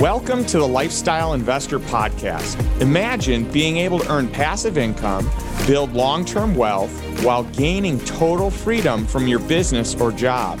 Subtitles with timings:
[0.00, 2.80] Welcome to the Lifestyle Investor Podcast.
[2.80, 5.28] Imagine being able to earn passive income,
[5.66, 6.92] build long term wealth,
[7.24, 10.60] while gaining total freedom from your business or job.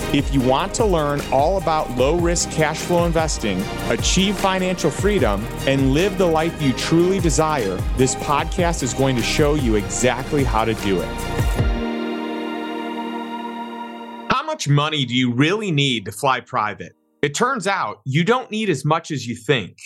[0.13, 5.41] If you want to learn all about low risk cash flow investing, achieve financial freedom,
[5.65, 10.43] and live the life you truly desire, this podcast is going to show you exactly
[10.43, 11.07] how to do it.
[14.29, 16.91] How much money do you really need to fly private?
[17.21, 19.77] It turns out you don't need as much as you think.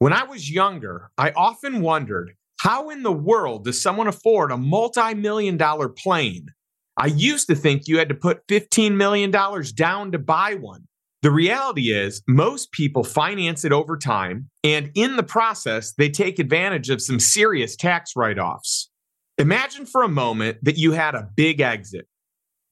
[0.00, 4.56] When I was younger, I often wondered how in the world does someone afford a
[4.56, 6.48] multi million dollar plane?
[6.96, 10.86] I used to think you had to put $15 million down to buy one.
[11.22, 16.38] The reality is, most people finance it over time, and in the process, they take
[16.40, 18.90] advantage of some serious tax write offs.
[19.38, 22.06] Imagine for a moment that you had a big exit.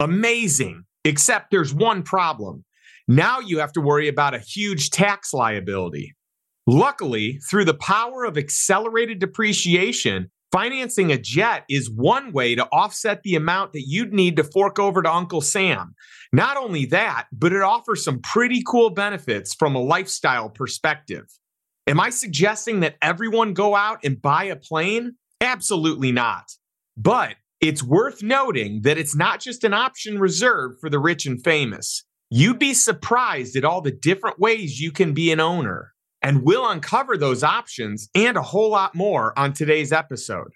[0.01, 2.65] Amazing, except there's one problem.
[3.07, 6.15] Now you have to worry about a huge tax liability.
[6.67, 13.23] Luckily, through the power of accelerated depreciation, Financing a jet is one way to offset
[13.23, 15.95] the amount that you'd need to fork over to Uncle Sam.
[16.33, 21.27] Not only that, but it offers some pretty cool benefits from a lifestyle perspective.
[21.87, 25.13] Am I suggesting that everyone go out and buy a plane?
[25.41, 26.51] Absolutely not.
[26.97, 31.43] But it's worth noting that it's not just an option reserved for the rich and
[31.43, 32.05] famous.
[32.29, 35.93] You'd be surprised at all the different ways you can be an owner.
[36.23, 40.53] And we'll uncover those options and a whole lot more on today's episode.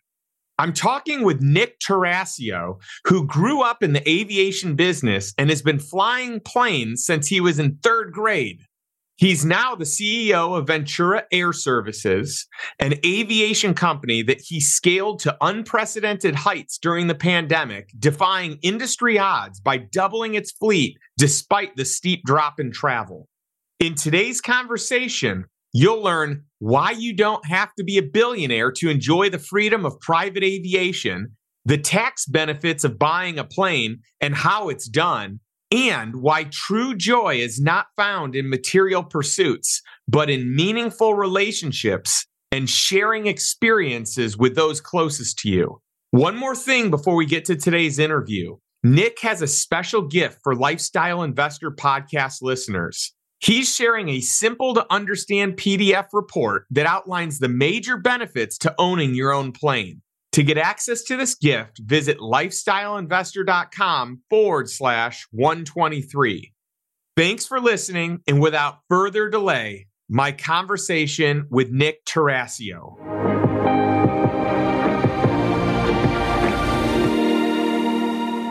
[0.59, 5.81] I'm talking with Nik Tarascio, who grew up in the aviation business and has been
[5.81, 8.61] flying planes since he was in third grade.
[9.17, 12.47] He's now the CEO of Ventura Air Services,
[12.81, 19.61] an aviation company that he scaled to unprecedented heights during the pandemic, defying industry odds
[19.61, 23.29] by doubling its fleet despite the steep drop in travel.
[23.79, 25.45] In today's conversation,
[25.77, 29.99] You'll learn why you don't have to be a billionaire to enjoy the freedom of
[30.01, 35.41] private aviation, the tax benefits of buying a plane and how it's done,
[35.73, 42.71] and why true joy is not found in material pursuits, but in meaningful relationships and
[42.71, 45.81] sharing experiences with those closest to you.
[46.13, 48.57] One more thing before we get to today's interview.
[48.85, 53.14] Nick has a special gift for Lifestyle Investor podcast listeners.
[53.41, 59.15] He's sharing a simple to understand PDF report that outlines the major benefits to owning
[59.15, 60.03] your own plane.
[60.33, 66.53] To get access to this gift, visit lifestyleinvestor.com forward slash 123.
[67.17, 68.21] Thanks for listening.
[68.27, 72.99] And without further delay, my conversation with Nik Tarascio.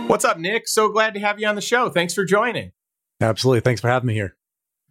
[0.08, 0.68] What's up, Nick?
[0.68, 1.90] So glad to have you on the show.
[1.90, 2.72] Thanks for joining.
[3.20, 3.62] Absolutely.
[3.62, 4.38] Thanks for having me here.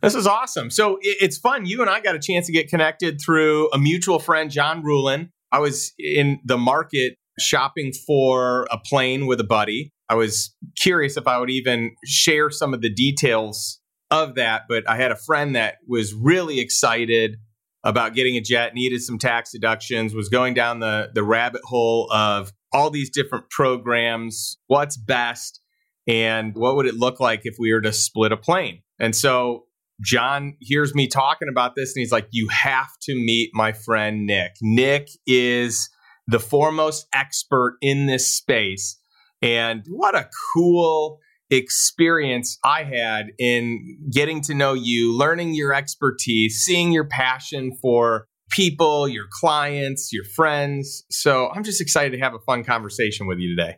[0.03, 0.69] This is awesome.
[0.71, 1.65] So it's fun.
[1.65, 5.31] You and I got a chance to get connected through a mutual friend, John Rulin.
[5.53, 9.93] I was in the market shopping for a plane with a buddy.
[10.09, 13.81] I was curious if I would even share some of the details
[14.11, 17.37] of that, but I had a friend that was really excited
[17.85, 22.13] about getting a jet, needed some tax deductions, was going down the, the rabbit hole
[22.13, 25.61] of all these different programs, what's best,
[26.07, 28.83] and what would it look like if we were to split a plane.
[28.99, 29.65] And so
[30.03, 34.27] John hears me talking about this and he's like, You have to meet my friend
[34.27, 34.53] Nick.
[34.61, 35.89] Nick is
[36.27, 38.99] the foremost expert in this space.
[39.41, 41.19] And what a cool
[41.51, 48.27] experience I had in getting to know you, learning your expertise, seeing your passion for
[48.51, 51.05] people, your clients, your friends.
[51.11, 53.77] So I'm just excited to have a fun conversation with you today.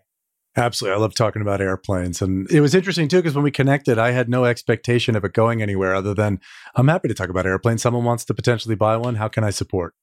[0.56, 0.97] Absolutely.
[0.97, 2.23] I love talking about airplanes.
[2.23, 5.33] And it was interesting too, because when we connected, I had no expectation of it
[5.33, 6.39] going anywhere other than
[6.77, 7.83] I'm happy to talk about airplanes.
[7.83, 9.17] Someone wants to potentially buy one.
[9.17, 9.95] How can I support?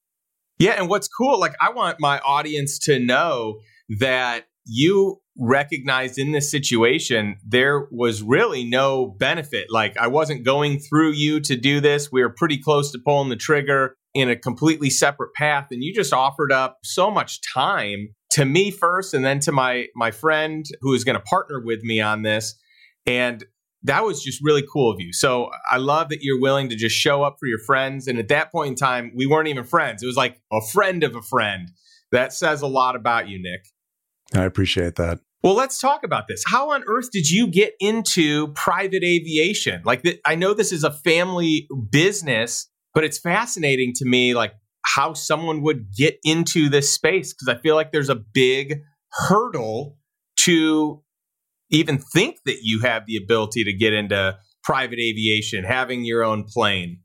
[0.60, 0.72] Yeah.
[0.72, 3.60] And what's cool, like, I want my audience to know
[4.00, 9.68] that you recognized in this situation there was really no benefit.
[9.72, 12.12] Like, I wasn't going through you to do this.
[12.12, 15.68] We were pretty close to pulling the trigger in a completely separate path.
[15.72, 19.88] And you just offered up so much time to me first and then to my
[19.96, 22.56] my friend who is going to partner with me on this
[23.06, 23.46] and
[23.84, 25.12] that was just really cool of you.
[25.12, 28.08] So I love that you're willing to just show up for your friends.
[28.08, 30.04] And at that point in time, we weren't even friends.
[30.04, 31.72] It was like a friend of a friend.
[32.12, 33.62] That says a lot about you, Nick.
[34.36, 35.20] I appreciate that.
[35.44, 36.44] Well, let's talk about this.
[36.46, 39.82] How on earth did you get into private aviation?
[39.86, 44.54] Like, th- I know this is a family business, but it's fascinating to me, like
[44.96, 49.98] how someone would get into this space because I feel like there's a big hurdle
[50.42, 51.04] to
[51.70, 56.44] even think that you have the ability to get into private aviation, having your own
[56.44, 57.00] plane.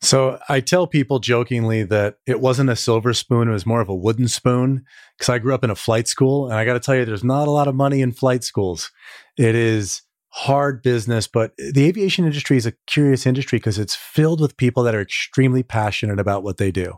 [0.00, 3.88] So I tell people jokingly that it wasn't a silver spoon, it was more of
[3.88, 4.84] a wooden spoon
[5.16, 6.46] because I grew up in a flight school.
[6.46, 8.92] And I got to tell you, there's not a lot of money in flight schools.
[9.36, 14.40] It is hard business, but the aviation industry is a curious industry because it's filled
[14.40, 16.94] with people that are extremely passionate about what they do.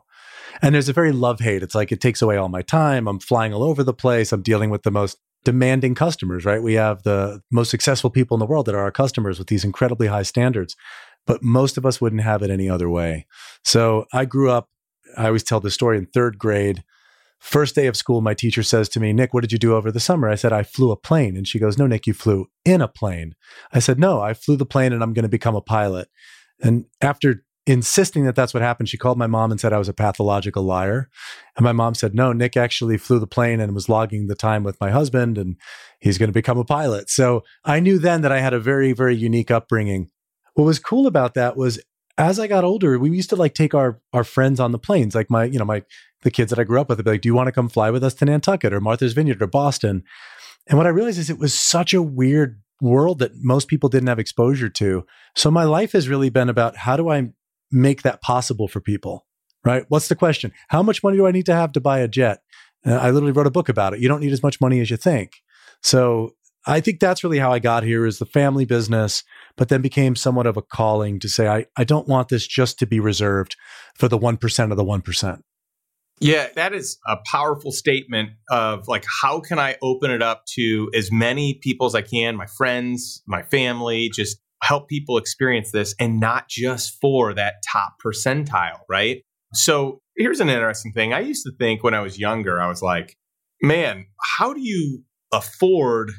[0.63, 1.63] And there's a very love hate.
[1.63, 3.09] It's like it takes away all my time.
[3.09, 4.33] I'm flying all over the place.
[4.33, 6.63] I'm dealing with the most demanding customers, right?
[6.63, 9.65] We have the most successful people in the world that are our customers with these
[9.65, 10.77] incredibly high standards
[11.27, 13.27] but most of us wouldn't have it any other way.
[13.65, 14.69] So I grew up,
[15.17, 16.85] I always tell the story in third grade.
[17.39, 19.91] First day of school, my teacher says to me, Nick, what did you do over
[19.91, 20.29] the summer?
[20.29, 21.37] I said, I flew a plane.
[21.37, 23.35] And she goes, No, Nick, you flew in a plane.
[23.73, 26.09] I said, No, I flew the plane and I'm going to become a pilot.
[26.61, 29.89] And after insisting that that's what happened, she called my mom and said I was
[29.89, 31.09] a pathological liar.
[31.57, 34.65] And my mom said, No, Nick actually flew the plane and was logging the time
[34.65, 35.57] with my husband and
[36.01, 37.11] he's going to become a pilot.
[37.11, 40.11] So I knew then that I had a very, very unique upbringing
[40.55, 41.81] what was cool about that was
[42.19, 45.15] as I got older, we used to like take our our friends on the planes,
[45.15, 45.83] like my, you know, my
[46.23, 47.69] the kids that I grew up with, would be like, Do you want to come
[47.69, 50.05] fly with us to Nantucket or Martha's Vineyard or Boston?
[50.67, 54.09] And what I realized is it was such a weird world that most people didn't
[54.09, 55.05] have exposure to.
[55.35, 57.31] So my life has really been about how do I
[57.71, 59.27] make that possible for people?
[59.65, 59.85] Right?
[59.89, 60.53] What's the question?
[60.69, 62.41] How much money do I need to have to buy a jet?
[62.87, 64.01] Uh, I literally wrote a book about it.
[64.01, 65.33] You don't need as much money as you think.
[65.83, 66.33] So
[66.67, 69.23] I think that's really how I got here is the family business,
[69.57, 72.79] but then became somewhat of a calling to say, I, I don't want this just
[72.81, 73.57] to be reserved
[73.97, 75.41] for the 1% of the 1%.
[76.23, 80.91] Yeah, that is a powerful statement of like, how can I open it up to
[80.95, 85.95] as many people as I can, my friends, my family, just help people experience this
[85.99, 89.23] and not just for that top percentile, right?
[89.53, 91.13] So here's an interesting thing.
[91.13, 93.17] I used to think when I was younger, I was like,
[93.63, 94.07] man,
[94.39, 95.03] how do you
[95.33, 96.11] afford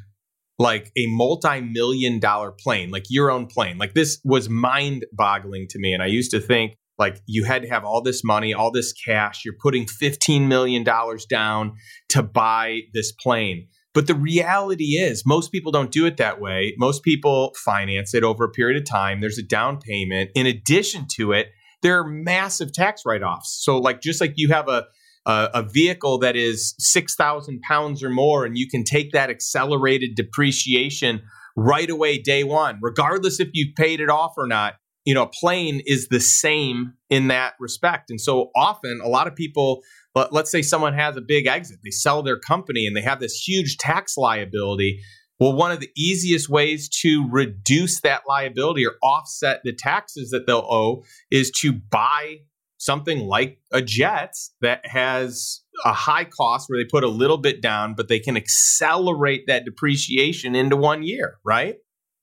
[0.61, 3.77] like a multi-million dollar plane, like your own plane.
[3.77, 5.93] Like this was mind-boggling to me.
[5.93, 8.93] And I used to think like you had to have all this money, all this
[8.93, 9.43] cash.
[9.43, 10.83] You're putting $15 million
[11.29, 11.73] down
[12.09, 13.67] to buy this plane.
[13.93, 16.73] But the reality is, most people don't do it that way.
[16.77, 19.19] Most people finance it over a period of time.
[19.19, 20.31] There's a down payment.
[20.33, 21.47] In addition to it,
[21.81, 23.61] there are massive tax write offs.
[23.63, 24.85] So, like, just like you have a
[25.25, 31.21] a vehicle that is 6,000 pounds or more, and you can take that accelerated depreciation
[31.55, 34.75] right away day one, regardless if you've paid it off or not.
[35.03, 38.11] You know, a plane is the same in that respect.
[38.11, 39.81] And so often, a lot of people,
[40.15, 43.19] let, let's say someone has a big exit, they sell their company and they have
[43.19, 45.01] this huge tax liability.
[45.39, 50.45] Well, one of the easiest ways to reduce that liability or offset the taxes that
[50.45, 52.41] they'll owe is to buy
[52.77, 57.61] something like a jet that has a high cost where they put a little bit
[57.61, 61.77] down, but they can accelerate that depreciation into one year, right?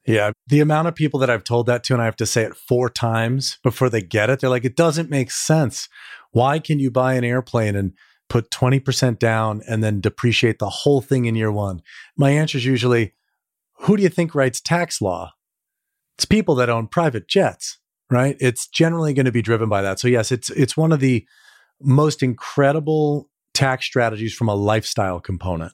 [0.08, 0.32] Yeah.
[0.46, 2.56] The amount of people that I've told that to, and I have to say it
[2.56, 5.88] four times before they get it, they're like, it doesn't make sense.
[6.32, 7.92] Why can you buy an airplane and
[8.28, 11.82] put 20% down and then depreciate the whole thing in year one?
[12.16, 13.14] My answer is usually,
[13.80, 15.32] who do you think writes tax law?
[16.16, 17.78] It's people that own private jets
[18.10, 18.36] right?
[18.40, 20.00] It's generally going to be driven by that.
[20.00, 21.26] So yes, it's it's one of the
[21.80, 25.72] most incredible tax strategies from a lifestyle component.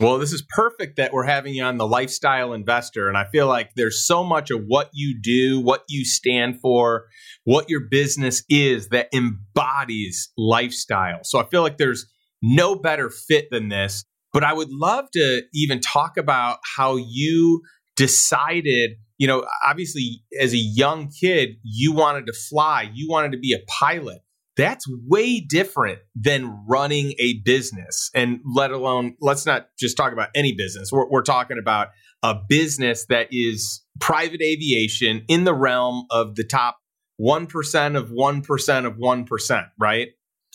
[0.00, 3.08] Well, this is perfect that we're having you on the lifestyle investor.
[3.08, 7.06] And I feel like there's so much of what you do, what you stand for,
[7.42, 11.20] what your business is that embodies lifestyle.
[11.24, 12.06] So I feel like there's
[12.40, 14.04] no better fit than this.
[14.32, 17.62] But I would love to even talk about how you
[17.96, 23.38] decided you know, obviously as a young kid, you wanted to fly, you wanted to
[23.38, 24.20] be a pilot.
[24.58, 28.10] That's way different than running a business.
[28.12, 30.90] And let alone, let's not just talk about any business.
[30.92, 31.88] We're, we're talking about
[32.24, 36.78] a business that is private aviation in the realm of the top
[37.20, 40.08] 1% of 1% of 1%, right?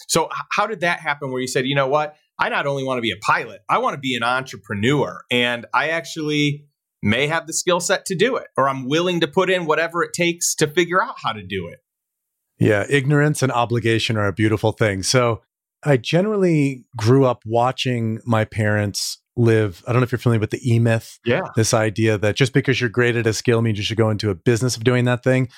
[0.09, 2.15] So, how did that happen where you said, you know what?
[2.39, 5.21] I not only want to be a pilot, I want to be an entrepreneur.
[5.31, 6.65] And I actually
[7.01, 10.03] may have the skill set to do it, or I'm willing to put in whatever
[10.03, 11.79] it takes to figure out how to do it.
[12.59, 15.03] Yeah, ignorance and obligation are a beautiful thing.
[15.03, 15.41] So
[15.83, 19.83] I generally grew up watching my parents live.
[19.87, 21.19] I don't know if you're familiar with the E myth.
[21.25, 21.41] Yeah.
[21.55, 24.29] This idea that just because you're great at a skill means you should go into
[24.29, 25.49] a business of doing that thing.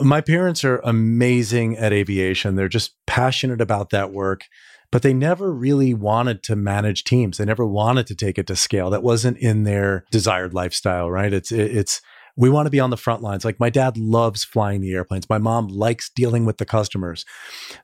[0.00, 2.56] My parents are amazing at aviation.
[2.56, 4.44] They're just passionate about that work,
[4.90, 7.38] but they never really wanted to manage teams.
[7.38, 8.90] They never wanted to take it to scale.
[8.90, 11.32] That wasn't in their desired lifestyle, right?
[11.32, 12.00] It's, it's,
[12.36, 13.44] we want to be on the front lines.
[13.44, 15.28] Like my dad loves flying the airplanes.
[15.28, 17.24] My mom likes dealing with the customers.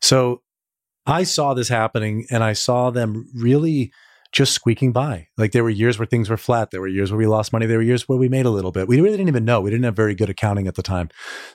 [0.00, 0.42] So
[1.06, 3.92] I saw this happening and I saw them really
[4.32, 5.28] just squeaking by.
[5.36, 6.70] Like there were years where things were flat.
[6.70, 7.66] There were years where we lost money.
[7.66, 8.88] There were years where we made a little bit.
[8.88, 9.60] We really didn't even know.
[9.60, 11.08] We didn't have very good accounting at the time.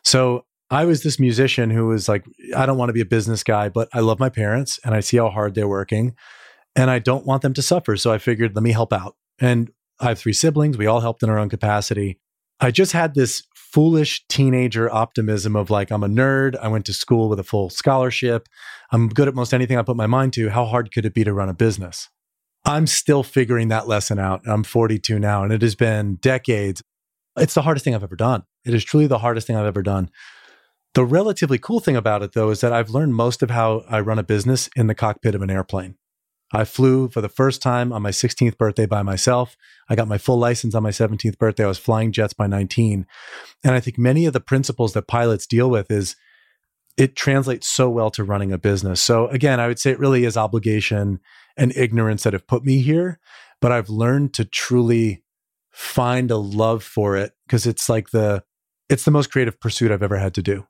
[0.03, 3.43] So I was this musician who was like, I don't want to be a business
[3.43, 6.15] guy, but I love my parents and I see how hard they're working
[6.75, 7.95] and I don't want them to suffer.
[7.95, 9.15] So I figured, let me help out.
[9.39, 10.77] And I have three siblings.
[10.77, 12.19] We all helped in our own capacity.
[12.59, 16.55] I just had this foolish teenager optimism of like, I'm a nerd.
[16.57, 18.47] I went to school with a full scholarship.
[18.91, 20.49] I'm good at most anything I put my mind to.
[20.49, 22.09] How hard could it be to run a business?
[22.65, 24.41] I'm still figuring that lesson out.
[24.45, 26.81] I'm 42 now, and it has been decades.
[27.35, 28.43] It's the hardest thing I've ever done.
[28.63, 30.09] It is truly the hardest thing I've ever done.
[30.93, 33.99] The relatively cool thing about it, though, is that I've learned most of how I
[33.99, 35.95] run a business in the cockpit of an airplane.
[36.53, 39.57] I flew for the first time on my 16th birthday by myself.
[39.89, 41.63] I got my full license on my 17th birthday.
[41.63, 43.07] I was flying jets by 19.
[43.63, 46.15] And I think many of the principles that pilots deal with is
[46.95, 49.01] it translates so well to running a business.
[49.01, 51.19] So again, I would say it really is obligation
[51.57, 53.19] and ignorance that have put me here,
[53.59, 55.23] but I've learned to truly
[55.71, 58.43] find a love for it because it's like the
[58.89, 60.67] it's the most creative pursuit I've ever had to do.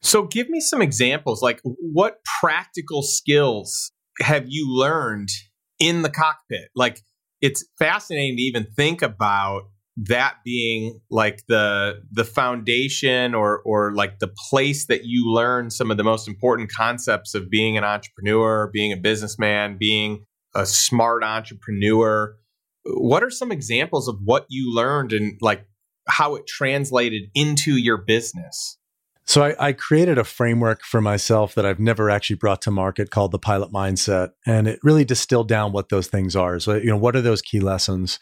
[0.00, 5.30] So give me some examples like what practical skills have you learned
[5.78, 6.68] in the cockpit?
[6.74, 7.00] Like
[7.40, 9.64] it's fascinating to even think about
[9.96, 15.90] that being like the the foundation or or like the place that you learn some
[15.90, 21.22] of the most important concepts of being an entrepreneur, being a businessman, being a smart
[21.22, 22.36] entrepreneur.
[22.84, 25.64] What are some examples of what you learned and like
[26.08, 28.78] how it translated into your business?
[29.26, 33.10] So I, I, created a framework for myself that I've never actually brought to market
[33.10, 34.30] called the pilot mindset.
[34.44, 36.60] And it really distilled down what those things are.
[36.60, 38.18] So, you know, what are those key lessons?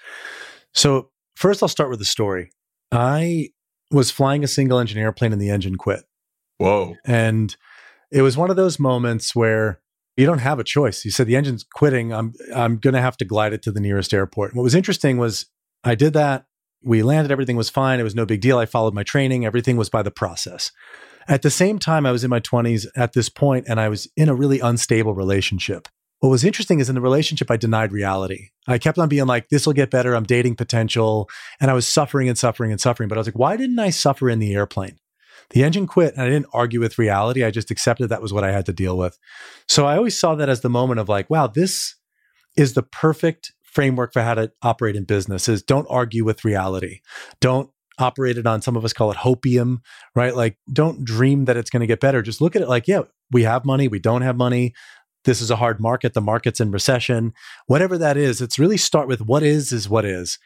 [0.74, 2.52] So first I'll start with the story.
[2.92, 3.48] I
[3.90, 6.04] was flying a single engine airplane and the engine quit.
[6.58, 6.94] Whoa.
[7.04, 7.56] And
[8.12, 9.80] it was one of those moments where
[10.16, 11.04] you don't have a choice.
[11.04, 12.12] You said the engine's quitting.
[12.12, 14.54] I'm I'm gonna have to glide it to the nearest airport.
[14.54, 15.46] what was interesting was
[15.82, 16.44] I did that
[16.84, 18.00] we landed, everything was fine.
[18.00, 18.58] It was no big deal.
[18.58, 20.70] I followed my training, everything was by the process.
[21.28, 24.08] At the same time, I was in my 20s at this point, and I was
[24.16, 25.88] in a really unstable relationship.
[26.18, 28.50] What was interesting is in the relationship, I denied reality.
[28.68, 30.14] I kept on being like, this will get better.
[30.14, 31.28] I'm dating potential.
[31.60, 33.08] And I was suffering and suffering and suffering.
[33.08, 34.98] But I was like, why didn't I suffer in the airplane?
[35.50, 37.44] The engine quit and I didn't argue with reality.
[37.44, 39.18] I just accepted that was what I had to deal with.
[39.68, 41.96] So I always saw that as the moment of like, wow, this
[42.56, 47.00] is the perfect framework for how to operate in business is don't argue with reality.
[47.40, 49.78] Don't operate it on some of us call it hopium,
[50.14, 50.36] right?
[50.36, 52.22] Like don't dream that it's going to get better.
[52.22, 54.74] Just look at it like, yeah, we have money, we don't have money.
[55.24, 57.32] This is a hard market, the market's in recession.
[57.66, 60.38] Whatever that is, it's really start with what is is what is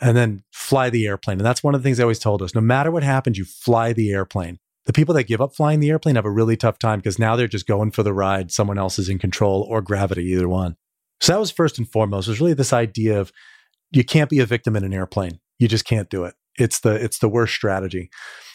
[0.00, 1.38] and then fly the airplane.
[1.38, 2.54] And that's one of the things they always told us.
[2.54, 4.58] No matter what happens, you fly the airplane.
[4.86, 7.36] The people that give up flying the airplane have a really tough time because now
[7.36, 8.50] they're just going for the ride.
[8.50, 10.76] Someone else is in control or gravity, either one.
[11.20, 13.32] So that was first and foremost was really this idea of
[13.92, 15.40] you can't be a victim in an airplane.
[15.58, 16.34] You just can't do it.
[16.58, 18.10] It's the it's the worst strategy.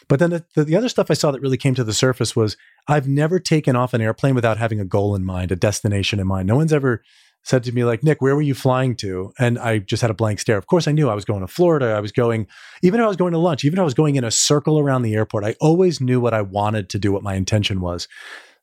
[0.07, 2.35] But then the, the, the, other stuff I saw that really came to the surface
[2.35, 2.57] was
[2.87, 6.27] I've never taken off an airplane without having a goal in mind, a destination in
[6.27, 6.47] mind.
[6.47, 7.01] No one's ever
[7.43, 9.31] said to me like, Nick, where were you flying to?
[9.39, 10.57] And I just had a blank stare.
[10.57, 11.87] Of course I knew I was going to Florida.
[11.87, 12.47] I was going,
[12.81, 14.79] even if I was going to lunch, even if I was going in a circle
[14.79, 18.07] around the airport, I always knew what I wanted to do, what my intention was.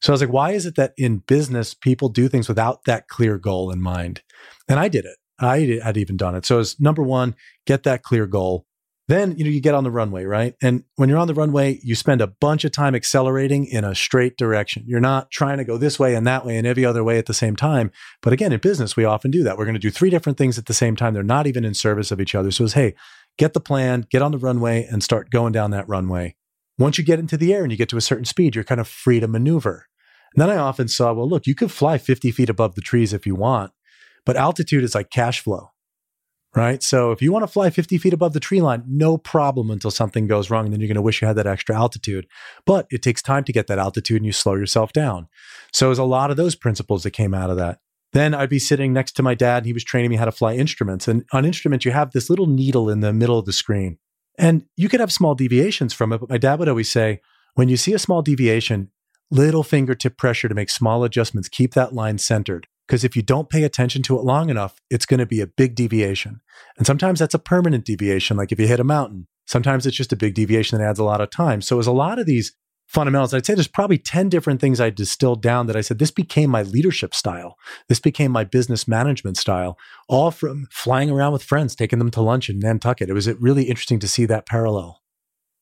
[0.02, 3.09] So I was like, why is it that in business people do things without that
[3.09, 4.23] clear goal in mind?
[4.68, 5.16] And I did it.
[5.38, 6.44] I had even done it.
[6.44, 7.35] So it's number one,
[7.66, 8.66] get that clear goal.
[9.09, 10.54] Then you know you get on the runway, right?
[10.62, 13.94] And when you're on the runway, you spend a bunch of time accelerating in a
[13.94, 14.85] straight direction.
[14.87, 17.26] You're not trying to go this way and that way and every other way at
[17.26, 17.90] the same time.
[18.23, 19.59] But again, in business, we often do that.
[19.59, 21.14] We're going to do three different things at the same time.
[21.14, 22.50] They're not even in service of each other.
[22.52, 22.94] So it's hey,
[23.38, 26.37] get the plan, get on the runway, and start going down that runway.
[26.78, 28.80] Once you get into the air and you get to a certain speed, you're kind
[28.80, 29.88] of free to maneuver.
[30.34, 33.12] And then I often saw, well, look, you could fly 50 feet above the trees
[33.12, 33.72] if you want,
[34.24, 35.70] but altitude is like cash flow,
[36.54, 36.82] right?
[36.82, 39.90] So if you want to fly 50 feet above the tree line, no problem until
[39.90, 40.64] something goes wrong.
[40.64, 42.26] And then you're going to wish you had that extra altitude.
[42.64, 45.28] But it takes time to get that altitude and you slow yourself down.
[45.72, 47.80] So there's a lot of those principles that came out of that.
[48.12, 50.32] Then I'd be sitting next to my dad and he was training me how to
[50.32, 51.08] fly instruments.
[51.08, 53.98] And on instruments, you have this little needle in the middle of the screen.
[54.38, 56.18] And you could have small deviations from it.
[56.20, 57.20] But my dad would always say,
[57.54, 58.90] when you see a small deviation,
[59.32, 61.48] little fingertip pressure to make small adjustments.
[61.48, 62.66] Keep that line centered.
[62.86, 65.46] because if you don't pay attention to it long enough, it's going to be a
[65.46, 66.40] big deviation.
[66.76, 69.28] And sometimes that's a permanent deviation, like if you hit a mountain.
[69.46, 71.62] Sometimes it's just a big deviation that adds a lot of time.
[71.62, 72.54] So, as a lot of these
[72.86, 76.10] fundamentals, I'd say there's probably 10 different things I distilled down that I said, this
[76.10, 77.56] became my leadership style.
[77.88, 82.20] This became my business management style, all from flying around with friends, taking them to
[82.20, 83.08] lunch in Nantucket.
[83.08, 85.00] It was uh, really interesting to see that parallel.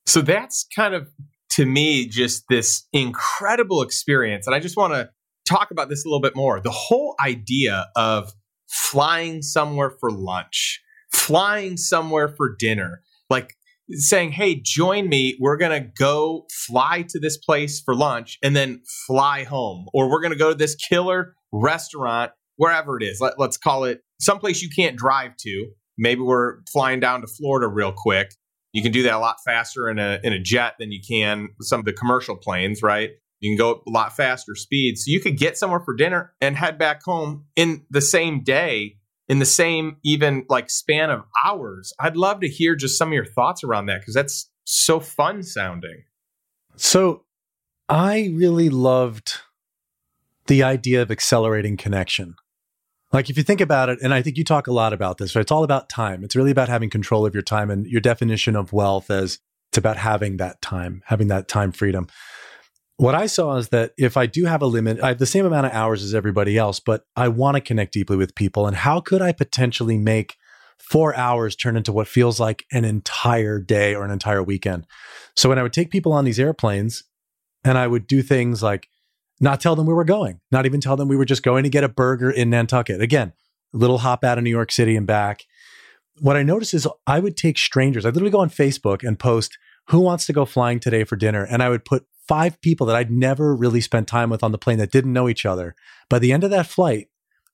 [0.06, 1.08] So, that's kind of
[1.50, 4.46] to me just this incredible experience.
[4.46, 5.10] And I just want to
[5.48, 6.60] talk about this a little bit more.
[6.60, 8.32] The whole idea of
[8.68, 10.80] flying somewhere for lunch,
[11.12, 13.54] flying somewhere for dinner, like
[13.90, 15.36] saying, Hey, join me.
[15.40, 19.86] We're going to go fly to this place for lunch and then fly home.
[19.92, 23.20] Or we're going to go to this killer restaurant, wherever it is.
[23.20, 25.70] Let, let's call it someplace you can't drive to.
[25.98, 28.30] Maybe we're flying down to Florida real quick.
[28.72, 31.50] You can do that a lot faster in a in a jet than you can
[31.60, 33.10] some of the commercial planes, right?
[33.40, 35.04] You can go a lot faster speeds.
[35.04, 38.96] So you could get somewhere for dinner and head back home in the same day,
[39.28, 41.92] in the same even like span of hours.
[41.98, 45.42] I'd love to hear just some of your thoughts around that because that's so fun
[45.42, 46.04] sounding.
[46.76, 47.24] So
[47.88, 49.40] I really loved
[50.46, 52.34] the idea of accelerating connection.
[53.12, 55.34] Like if you think about it, and I think you talk a lot about this,
[55.34, 55.42] right?
[55.42, 56.22] It's all about time.
[56.22, 59.38] It's really about having control of your time and your definition of wealth as
[59.70, 62.08] it's about having that time, having that time freedom
[63.00, 65.46] what I saw is that if I do have a limit, I have the same
[65.46, 68.66] amount of hours as everybody else, but I want to connect deeply with people.
[68.66, 70.36] And how could I potentially make
[70.78, 74.86] four hours turn into what feels like an entire day or an entire weekend?
[75.34, 77.02] So when I would take people on these airplanes
[77.64, 78.86] and I would do things like
[79.40, 81.70] not tell them we were going, not even tell them we were just going to
[81.70, 83.00] get a burger in Nantucket.
[83.00, 83.32] Again,
[83.74, 85.44] a little hop out of New York City and back.
[86.20, 88.04] What I noticed is I would take strangers.
[88.04, 89.56] I literally go on Facebook and post,
[89.88, 91.44] who wants to go flying today for dinner?
[91.44, 94.58] And I would put five people that I'd never really spent time with on the
[94.58, 95.74] plane that didn't know each other.
[96.08, 97.08] By the end of that flight,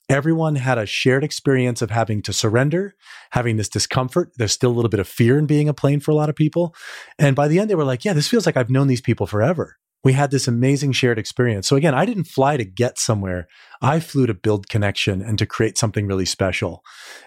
[0.08, 2.94] everyone had a shared experience of having to surrender,
[3.30, 4.32] having this discomfort.
[4.36, 6.36] There's still a little bit of fear in being a plane for a lot of
[6.36, 6.74] people.
[7.18, 9.26] And by the end, they were like, yeah, this feels like I've known these people
[9.26, 9.76] forever
[10.06, 11.66] we had this amazing shared experience.
[11.66, 13.48] So again, I didn't fly to get somewhere.
[13.82, 16.84] I flew to build connection and to create something really special.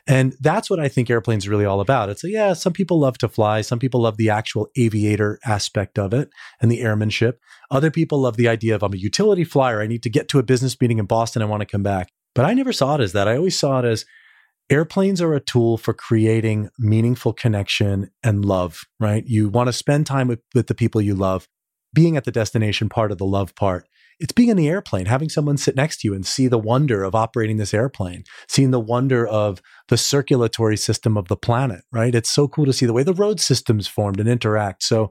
[0.08, 2.08] And that's what I think airplanes are really all about.
[2.08, 3.60] It's like, yeah, some people love to fly.
[3.60, 6.30] Some people love the actual aviator aspect of it
[6.62, 7.42] and the airmanship.
[7.70, 9.82] Other people love the idea of I'm a utility flyer.
[9.82, 11.42] I need to get to a business meeting in Boston.
[11.42, 12.14] I want to come back.
[12.34, 13.28] But I never saw it as that.
[13.28, 14.06] I always saw it as
[14.70, 19.26] airplanes are a tool for creating meaningful connection and love, right?
[19.28, 21.46] You want to spend time with, with the people you love
[21.94, 23.88] being at the destination part of the love part.
[24.20, 27.04] It's being in the airplane, having someone sit next to you and see the wonder
[27.04, 32.14] of operating this airplane, seeing the wonder of the circulatory system of the planet, right?
[32.14, 34.84] It's so cool to see the way the road systems formed and interact.
[34.84, 35.10] So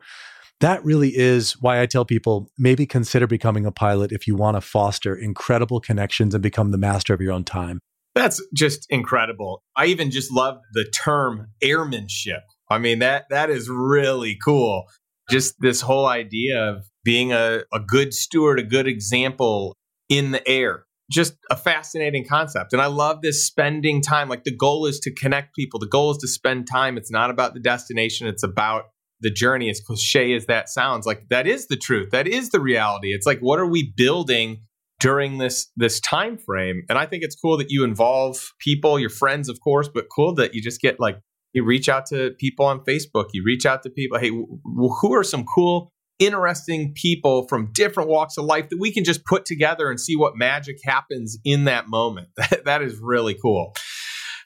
[0.60, 4.56] that really is why I tell people maybe consider becoming a pilot if you want
[4.56, 7.80] to foster incredible connections and become the master of your own time.
[8.14, 9.62] That's just incredible.
[9.76, 12.42] I even just love the term airmanship.
[12.70, 14.84] I mean that that is really cool
[15.30, 19.76] just this whole idea of being a, a good steward, a good example
[20.08, 20.84] in the air.
[21.10, 22.72] Just a fascinating concept.
[22.72, 24.28] And I love this spending time.
[24.28, 26.98] Like the goal is to connect people, the goal is to spend time.
[26.98, 28.84] It's not about the destination, it's about
[29.20, 29.70] the journey.
[29.70, 32.10] As cliche as that sounds, like that is the truth.
[32.10, 33.08] That is the reality.
[33.08, 34.62] It's like, what are we building?
[35.00, 39.08] during this this time frame and i think it's cool that you involve people your
[39.08, 41.20] friends of course but cool that you just get like
[41.52, 43.26] you reach out to people on Facebook.
[43.32, 44.18] You reach out to people.
[44.18, 49.04] Hey, who are some cool, interesting people from different walks of life that we can
[49.04, 52.28] just put together and see what magic happens in that moment?
[52.64, 53.74] that is really cool.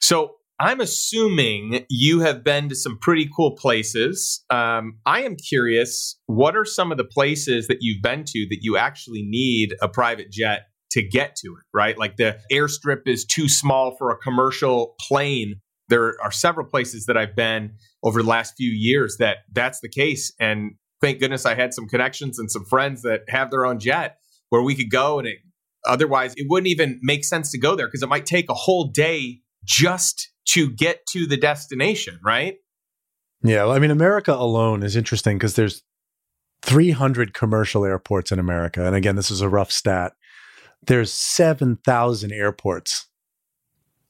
[0.01, 4.43] So I'm assuming you have been to some pretty cool places.
[4.49, 8.59] Um, I am curious, what are some of the places that you've been to that
[8.61, 11.97] you actually need a private jet to get to it, right?
[11.97, 15.55] Like the airstrip is too small for a commercial plane
[15.89, 19.89] there are several places that I've been over the last few years that that's the
[19.89, 20.33] case.
[20.39, 24.17] And thank goodness I had some connections and some friends that have their own jet
[24.49, 25.37] where we could go and it,
[25.85, 28.85] otherwise it wouldn't even make sense to go there because it might take a whole
[28.85, 32.55] day just to get to the destination, right?
[33.43, 35.83] Yeah, I mean America alone is interesting because there's
[36.63, 38.85] 300 commercial airports in America.
[38.85, 40.13] And again, this is a rough stat.
[40.85, 43.07] There's 7,000 airports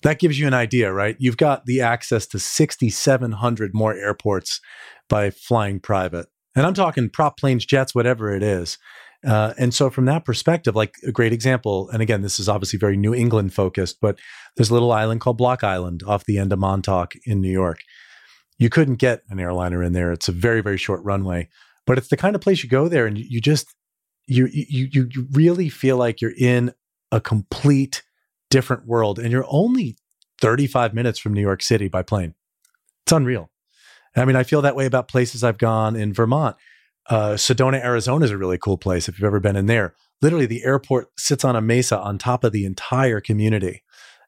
[0.04, 1.16] that gives you an idea, right?
[1.20, 4.62] You've got the access to 6,700 more airports
[5.10, 6.28] by flying private.
[6.56, 8.78] And I'm talking prop planes, jets, whatever it is.
[9.26, 12.78] Uh, and so, from that perspective, like a great example, and again, this is obviously
[12.78, 14.20] very New England focused, but
[14.58, 17.80] there's a little island called Block Island off the end of Montauk in New York.
[18.60, 20.12] You couldn't get an airliner in there.
[20.12, 21.48] It's a very, very short runway,
[21.88, 23.74] but it's the kind of place you go there and you, you just,
[24.28, 26.74] you, you, you really feel like you're in
[27.12, 28.04] a complete
[28.54, 29.18] different world.
[29.18, 29.98] And you're only
[30.40, 32.36] 35 minutes from New York City by plane.
[33.04, 33.50] It's unreal.
[34.16, 36.56] I mean, I feel that way about places I've gone in Vermont.
[37.10, 39.96] Uh, Sedona, Arizona is a really cool place if you've ever been in there.
[40.22, 43.82] Literally, the airport sits on a mesa on top of the entire community.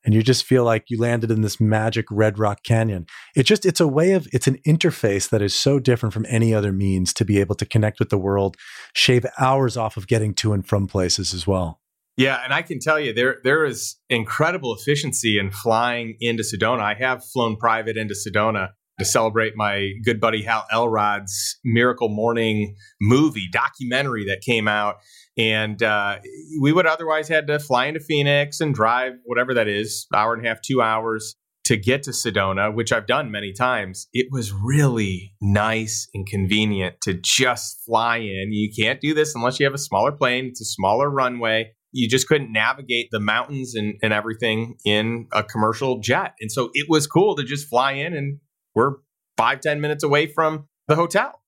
[0.03, 3.05] And you just feel like you landed in this magic red rock canyon.
[3.35, 6.51] It just, it's a way of, it's an interface that is so different from any
[6.51, 8.57] other means to be able to connect with the world,
[8.93, 11.79] shave hours off of getting to and from places as well.
[12.17, 16.79] Yeah, and I can tell you there there is incredible efficiency in flying into Sedona.
[16.79, 22.75] I have flown private into Sedona to celebrate my good buddy Hal Elrod's Miracle Morning
[23.01, 24.95] movie documentary that came out.
[25.37, 26.19] And uh,
[26.61, 30.45] we would otherwise had to fly into Phoenix and drive whatever that is, hour and
[30.45, 34.07] a half, two hours to get to Sedona, which I've done many times.
[34.13, 38.53] It was really nice and convenient to just fly in.
[38.53, 40.45] You can't do this unless you have a smaller plane.
[40.45, 41.73] It's a smaller runway.
[41.95, 46.33] You just couldn't navigate the mountains and, and everything in a commercial jet.
[46.41, 48.39] And so it was cool to just fly in and
[48.75, 48.95] we're
[49.37, 51.41] five ten minutes away from the hotel.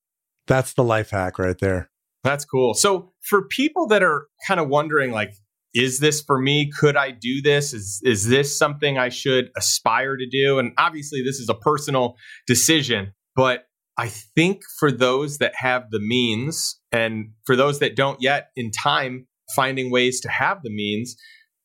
[0.47, 1.89] That's the life hack right there.
[2.23, 2.73] That's cool.
[2.73, 5.33] So for people that are kind of wondering, like,
[5.73, 6.71] is this for me?
[6.79, 7.73] Could I do this?
[7.73, 10.59] Is is this something I should aspire to do?
[10.59, 12.15] And obviously, this is a personal
[12.47, 13.65] decision, but
[13.97, 18.71] I think for those that have the means, and for those that don't yet, in
[18.71, 21.15] time finding ways to have the means,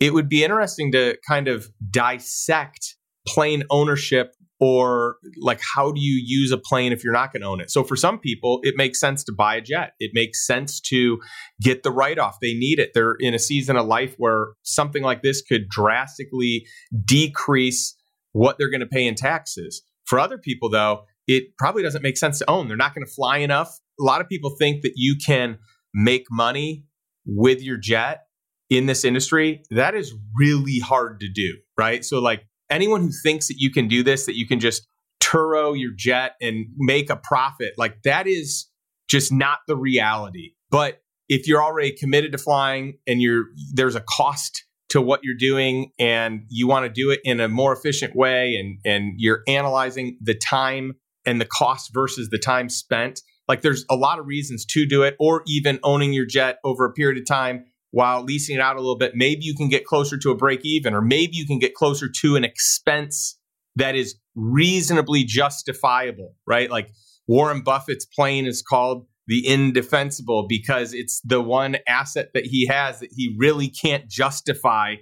[0.00, 6.22] it would be interesting to kind of dissect plane ownership or like how do you
[6.24, 7.70] use a plane if you're not going to own it?
[7.70, 9.92] So for some people it makes sense to buy a jet.
[9.98, 11.20] It makes sense to
[11.60, 12.90] get the write off they need it.
[12.94, 16.66] They're in a season of life where something like this could drastically
[17.04, 17.96] decrease
[18.32, 19.82] what they're going to pay in taxes.
[20.04, 22.68] For other people though it probably doesn't make sense to own.
[22.68, 23.68] They're not going to fly enough.
[24.00, 25.58] A lot of people think that you can
[25.94, 26.84] make money
[27.26, 28.22] with your jet
[28.70, 33.48] in this industry that is really hard to do right so like anyone who thinks
[33.48, 34.86] that you can do this, that you can just
[35.20, 38.66] turo your jet and make a profit, like that is
[39.08, 40.54] just not the reality.
[40.70, 45.36] But if you're already committed to flying and you're there's a cost to what you're
[45.38, 49.42] doing and you want to do it in a more efficient way and and you're
[49.46, 54.26] analyzing the time and the cost versus the time spent like there's a lot of
[54.26, 58.22] reasons to do it or even owning your jet over a period of time while
[58.22, 60.94] leasing it out a little bit, maybe you can get closer to a break even,
[60.94, 63.38] or maybe you can get closer to an expense
[63.76, 66.70] that is reasonably justifiable, right?
[66.70, 66.90] Like
[67.28, 73.00] Warren Buffett's plane is called the indefensible because it's the one asset that he has
[73.00, 74.96] that he really can't justify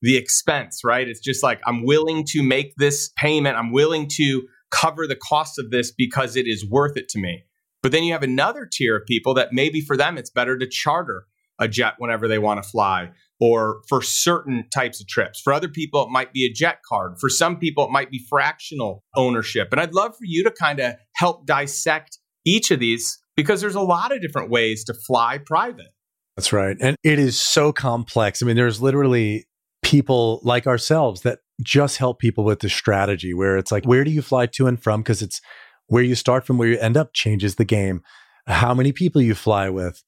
[0.00, 1.08] the expense, right?
[1.08, 5.58] It's just like, I'm willing to make this payment, I'm willing to cover the cost
[5.58, 7.42] of this because it is worth it to me.
[7.86, 10.66] But then you have another tier of people that maybe for them it's better to
[10.66, 11.24] charter
[11.60, 15.40] a jet whenever they want to fly or for certain types of trips.
[15.40, 17.20] For other people, it might be a jet card.
[17.20, 19.68] For some people, it might be fractional ownership.
[19.70, 23.76] And I'd love for you to kind of help dissect each of these because there's
[23.76, 25.94] a lot of different ways to fly private.
[26.36, 26.76] That's right.
[26.80, 28.42] And it is so complex.
[28.42, 29.46] I mean, there's literally
[29.84, 34.10] people like ourselves that just help people with the strategy where it's like, where do
[34.10, 35.02] you fly to and from?
[35.02, 35.40] Because it's
[35.86, 38.02] where you start from where you end up changes the game.
[38.46, 40.02] How many people you fly with,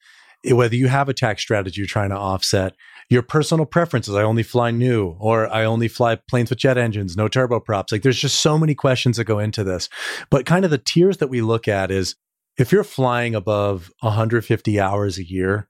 [0.45, 2.75] whether you have a tax strategy you're trying to offset,
[3.11, 4.15] your personal preferences.
[4.15, 7.91] I only fly new, or I only fly planes with jet engines, no turboprops.
[7.91, 9.89] Like there's just so many questions that go into this.
[10.31, 12.17] But kind of the tiers that we look at is
[12.59, 15.69] if you're flying above 150 hours a year,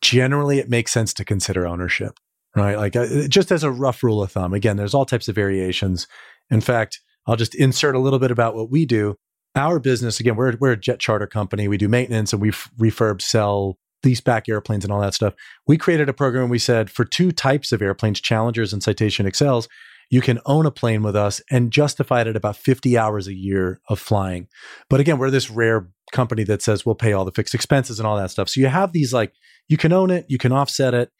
[0.00, 2.18] generally it makes sense to consider ownership,
[2.54, 2.76] right?
[2.76, 4.54] Like uh, just as a rough rule of thumb.
[4.54, 6.06] Again, there's all types of variations.
[6.50, 9.16] In fact, I'll just insert a little bit about what we do.
[9.54, 11.68] Our business again we're, we're a jet charter company.
[11.68, 15.34] We do maintenance and we refurb sell lease back airplanes and all that stuff.
[15.66, 19.68] We created a program we said for two types of airplanes challengers and citation excels
[20.10, 23.34] you can own a plane with us and justify it at about 50 hours a
[23.34, 24.48] year of flying.
[24.88, 28.06] But again we're this rare company that says we'll pay all the fixed expenses and
[28.06, 28.48] all that stuff.
[28.48, 29.34] So you have these like
[29.68, 31.10] you can own it you can offset it.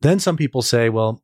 [0.00, 1.22] Then some people say well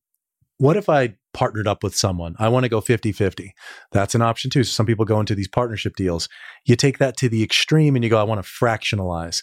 [0.58, 2.36] what if I partnered up with someone?
[2.38, 3.54] I want to go 50 50.
[3.92, 4.64] That's an option too.
[4.64, 6.28] So some people go into these partnership deals.
[6.64, 9.42] You take that to the extreme and you go, I want to fractionalize.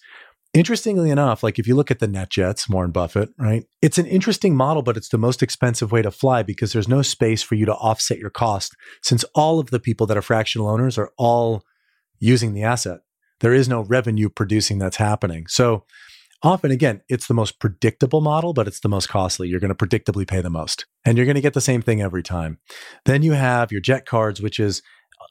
[0.53, 3.63] Interestingly enough, like if you look at the NetJets, Warren Buffett, right?
[3.81, 7.01] It's an interesting model, but it's the most expensive way to fly because there's no
[7.01, 10.67] space for you to offset your cost since all of the people that are fractional
[10.67, 11.63] owners are all
[12.19, 12.99] using the asset.
[13.39, 15.47] There is no revenue producing that's happening.
[15.47, 15.85] So
[16.43, 19.47] Often, again, it's the most predictable model, but it's the most costly.
[19.47, 22.01] You're going to predictably pay the most, and you're going to get the same thing
[22.01, 22.59] every time.
[23.05, 24.81] Then you have your jet cards, which is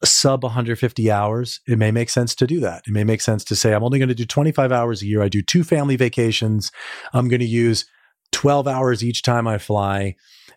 [0.05, 1.61] sub 150 hours.
[1.67, 2.85] It may make sense to do that.
[2.87, 5.23] It may make sense to say, I'm only going to do 25 hours a year.
[5.23, 6.71] I do two family vacations.
[7.13, 7.87] I'm going to use
[8.33, 10.15] 12 hours each time I fly.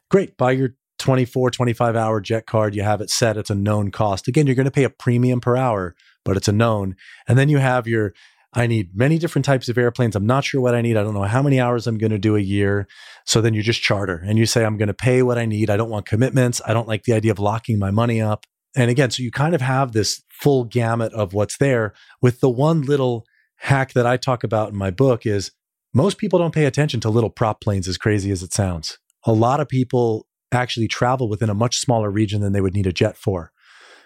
[0.10, 2.76] Great, buy your 24, 25 hour jet card.
[2.76, 4.28] You have it set, it's a known cost.
[4.28, 6.96] Again, you're going to pay a premium per hour, but it's a known.
[7.28, 8.14] And then you have your
[8.56, 10.16] I need many different types of airplanes.
[10.16, 10.96] I'm not sure what I need.
[10.96, 12.88] I don't know how many hours I'm going to do a year.
[13.26, 15.70] So then you just charter and you say, I'm going to pay what I need.
[15.70, 16.62] I don't want commitments.
[16.66, 18.46] I don't like the idea of locking my money up.
[18.76, 22.50] And again, so you kind of have this full gamut of what's there with the
[22.50, 23.26] one little
[23.58, 25.52] hack that I talk about in my book is
[25.94, 28.98] most people don't pay attention to little prop planes as crazy as it sounds.
[29.26, 32.88] A lot of people actually travel within a much smaller region than they would need
[32.88, 33.52] a jet for.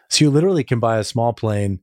[0.09, 1.79] So you literally can buy a small plane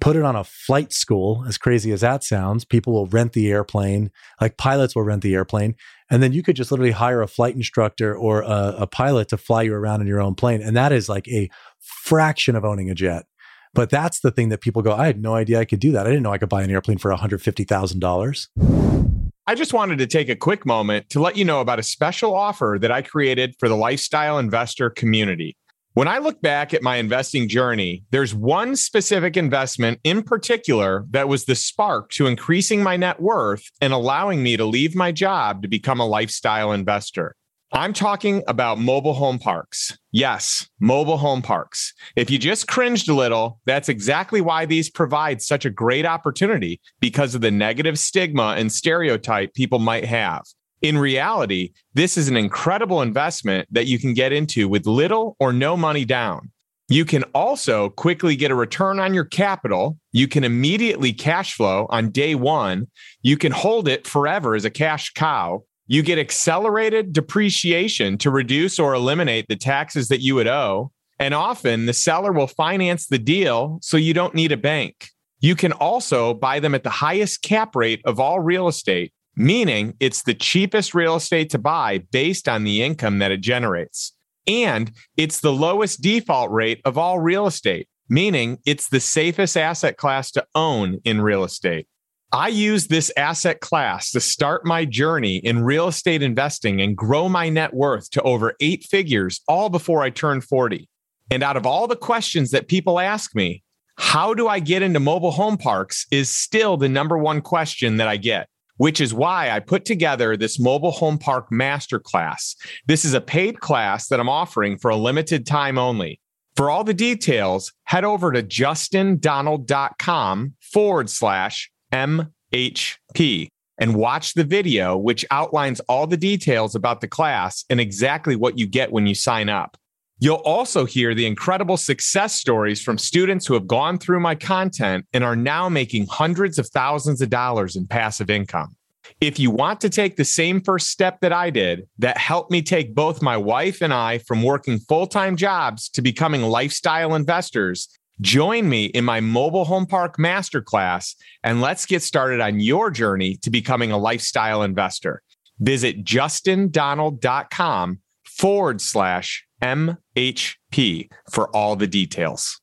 [0.00, 2.64] put it on a flight school, as crazy as that sounds.
[2.64, 4.10] People will rent the airplane,
[4.40, 5.74] like pilots will rent the airplane.
[6.10, 9.36] And then you could just literally hire a flight instructor or a, a pilot to
[9.36, 10.62] fly you around in your own plane.
[10.62, 13.26] And that is like a fraction of owning a jet.
[13.72, 16.06] But that's the thing that people go, I had no idea I could do that.
[16.06, 19.28] I didn't know I could buy an airplane for $150,000.
[19.46, 22.34] I just wanted to take a quick moment to let you know about a special
[22.34, 25.56] offer that I created for the lifestyle investor community.
[25.94, 31.26] When I look back at my investing journey, there's one specific investment in particular that
[31.26, 35.62] was the spark to increasing my net worth and allowing me to leave my job
[35.62, 37.34] to become a lifestyle investor.
[37.72, 39.98] I'm talking about mobile home parks.
[40.12, 41.92] Yes, mobile home parks.
[42.14, 46.80] If you just cringed a little, that's exactly why these provide such a great opportunity
[47.00, 50.44] because of the negative stigma and stereotype people might have.
[50.82, 55.52] In reality, this is an incredible investment that you can get into with little or
[55.52, 56.50] no money down.
[56.88, 59.98] You can also quickly get a return on your capital.
[60.12, 62.88] You can immediately cash flow on day one.
[63.22, 65.62] You can hold it forever as a cash cow.
[65.86, 70.90] You get accelerated depreciation to reduce or eliminate the taxes that you would owe.
[71.18, 75.10] And often the seller will finance the deal so you don't need a bank.
[75.40, 79.94] You can also buy them at the highest cap rate of all real estate meaning
[80.00, 84.12] it's the cheapest real estate to buy based on the income that it generates.
[84.46, 89.96] And it's the lowest default rate of all real estate, meaning it's the safest asset
[89.96, 91.86] class to own in real estate.
[92.32, 97.28] I use this asset class to start my journey in real estate investing and grow
[97.28, 100.88] my net worth to over eight figures all before I turned 40.
[101.32, 103.62] And out of all the questions that people ask me,
[103.98, 108.08] how do I get into mobile home parks is still the number one question that
[108.08, 108.48] I get
[108.80, 112.56] which is why I put together this mobile home park masterclass.
[112.86, 116.18] This is a paid class that I'm offering for a limited time only.
[116.56, 124.96] For all the details, head over to justindonald.com forward slash MHP and watch the video,
[124.96, 129.14] which outlines all the details about the class and exactly what you get when you
[129.14, 129.76] sign up.
[130.22, 135.06] You'll also hear the incredible success stories from students who have gone through my content
[135.14, 138.76] and are now making hundreds of thousands of dollars in passive income.
[139.22, 142.60] If you want to take the same first step that I did, that helped me
[142.60, 147.88] take both my wife and I from working full time jobs to becoming lifestyle investors,
[148.20, 153.36] join me in my mobile home park masterclass and let's get started on your journey
[153.36, 155.22] to becoming a lifestyle investor.
[155.58, 162.60] Visit justindonald.com forward slash MHP for all the details.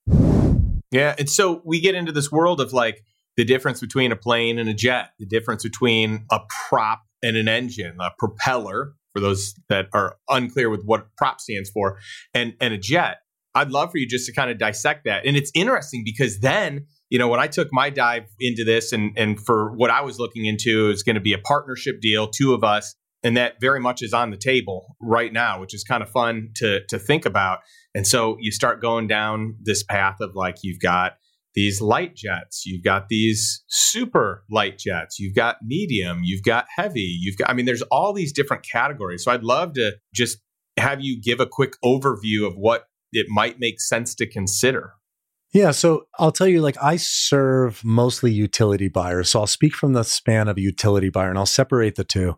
[0.92, 1.16] Yeah.
[1.20, 3.04] And so we get into this world of like
[3.36, 7.48] the difference between a plane and a jet, the difference between a prop and an
[7.48, 11.98] engine, a propeller, for those that are unclear with what prop stands for,
[12.34, 13.18] and, and a jet.
[13.56, 15.26] I'd love for you just to kind of dissect that.
[15.26, 19.18] And it's interesting because then, you know, when I took my dive into this and
[19.18, 22.54] and for what I was looking into is going to be a partnership deal, two
[22.54, 26.04] of us and that very much is on the table right now which is kind
[26.04, 27.60] of fun to to think about
[27.94, 31.14] and so you start going down this path of like you've got
[31.56, 37.18] these light jets you've got these super light jets you've got medium you've got heavy
[37.20, 40.40] you've got i mean there's all these different categories so i'd love to just
[40.78, 44.94] have you give a quick overview of what it might make sense to consider
[45.54, 49.30] yeah, so I'll tell you, like, I serve mostly utility buyers.
[49.30, 52.36] So I'll speak from the span of a utility buyer and I'll separate the two.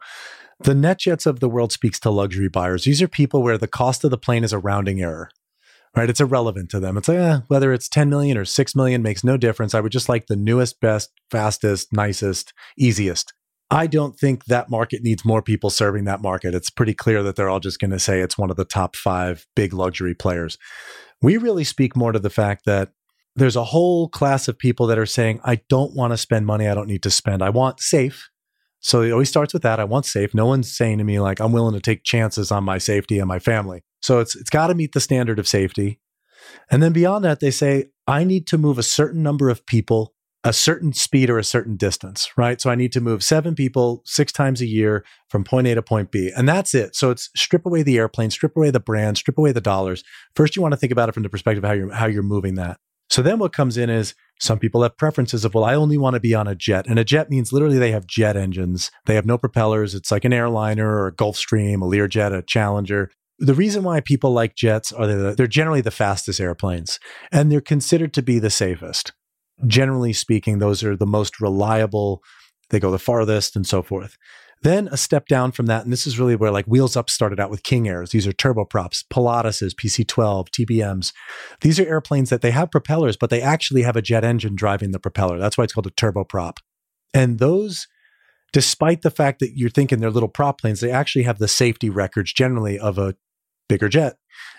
[0.61, 2.83] The NetJets of the world speaks to luxury buyers.
[2.83, 5.31] These are people where the cost of the plane is a rounding error,
[5.95, 6.09] right?
[6.09, 6.97] It's irrelevant to them.
[6.97, 9.73] It's like, eh, whether it's 10 million or 6 million makes no difference.
[9.73, 13.33] I would just like the newest, best, fastest, nicest, easiest.
[13.71, 16.55] I don't think that market needs more people serving that market.
[16.55, 18.95] It's pretty clear that they're all just going to say it's one of the top
[18.95, 20.57] five big luxury players.
[21.21, 22.89] We really speak more to the fact that
[23.35, 26.67] there's a whole class of people that are saying, I don't want to spend money
[26.67, 27.43] I don't need to spend.
[27.43, 28.29] I want safe,
[28.79, 29.79] so it always starts with that.
[29.79, 30.33] I want safe.
[30.33, 33.27] No one's saying to me like I'm willing to take chances on my safety and
[33.27, 33.83] my family.
[34.01, 35.99] So it's it's got to meet the standard of safety.
[36.71, 40.13] And then beyond that, they say I need to move a certain number of people
[40.43, 42.61] a certain speed or a certain distance, right?
[42.61, 45.81] So I need to move seven people six times a year from point A to
[45.81, 46.31] point B.
[46.35, 46.95] And that's it.
[46.95, 50.03] So it's strip away the airplane, strip away the brand, strip away the dollars.
[50.35, 52.23] First, you want to think about it from the perspective of how you're, how you're
[52.23, 52.79] moving that.
[53.09, 56.13] So then what comes in is some people have preferences of, well, I only want
[56.13, 56.87] to be on a jet.
[56.87, 58.89] And a jet means literally they have jet engines.
[59.05, 59.93] They have no propellers.
[59.93, 63.11] It's like an airliner or a Gulfstream, a Learjet, a Challenger.
[63.39, 66.99] The reason why people like jets are they're, they're generally the fastest airplanes
[67.31, 69.13] and they're considered to be the safest.
[69.67, 72.21] Generally speaking, those are the most reliable.
[72.69, 74.17] They go the farthest and so forth.
[74.61, 77.39] Then a step down from that, and this is really where like Wheels Up started
[77.39, 78.11] out with King Airs.
[78.11, 81.13] These are turboprops, Pilatuses, PC-12, TBMs.
[81.61, 84.91] These are airplanes that they have propellers, but they actually have a jet engine driving
[84.91, 85.39] the propeller.
[85.39, 86.57] That's why it's called a turboprop.
[87.13, 87.87] And those,
[88.51, 91.89] despite the fact that you're thinking they're little prop planes, they actually have the safety
[91.89, 93.15] records generally of a
[93.69, 94.17] bigger jet.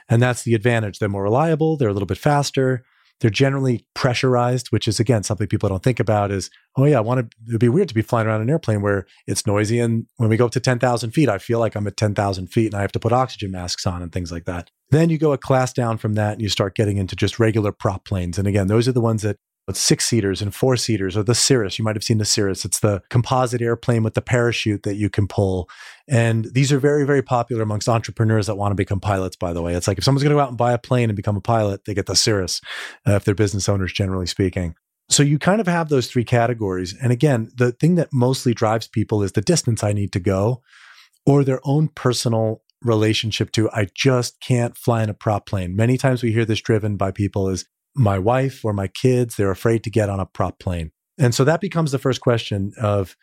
[0.08, 0.98] And that's the advantage.
[0.98, 2.84] They're more reliable, they're a little bit faster,
[3.20, 6.30] they're generally pressurized, which is again something people don't think about.
[6.30, 7.37] Is oh yeah, I want to.
[7.48, 10.37] It'd be weird to be flying around an airplane where it's noisy, and when we
[10.37, 12.76] go up to ten thousand feet, I feel like I'm at ten thousand feet, and
[12.76, 14.70] I have to put oxygen masks on and things like that.
[14.90, 17.72] Then you go a class down from that, and you start getting into just regular
[17.72, 18.38] prop planes.
[18.38, 19.38] And again, those are the ones that
[19.76, 21.78] six seaters and four seaters, or the Cirrus.
[21.78, 22.64] You might have seen the Cirrus.
[22.64, 25.68] It's the composite airplane with the parachute that you can pull.
[26.09, 29.62] And these are very, very popular amongst entrepreneurs that want to become pilots, by the
[29.62, 29.74] way.
[29.74, 31.40] It's like if someone's going to go out and buy a plane and become a
[31.40, 32.61] pilot, they get the Cirrus,
[33.06, 34.74] uh, if they're business owners, generally speaking.
[35.09, 36.94] So you kind of have those three categories.
[37.02, 40.62] And again, the thing that mostly drives people is the distance I need to go
[41.26, 45.76] or their own personal relationship to I just can't fly in a prop plane.
[45.76, 49.50] Many times we hear this driven by people is my wife or my kids, they're
[49.50, 50.92] afraid to get on a prop plane.
[51.18, 53.16] And so that becomes the first question of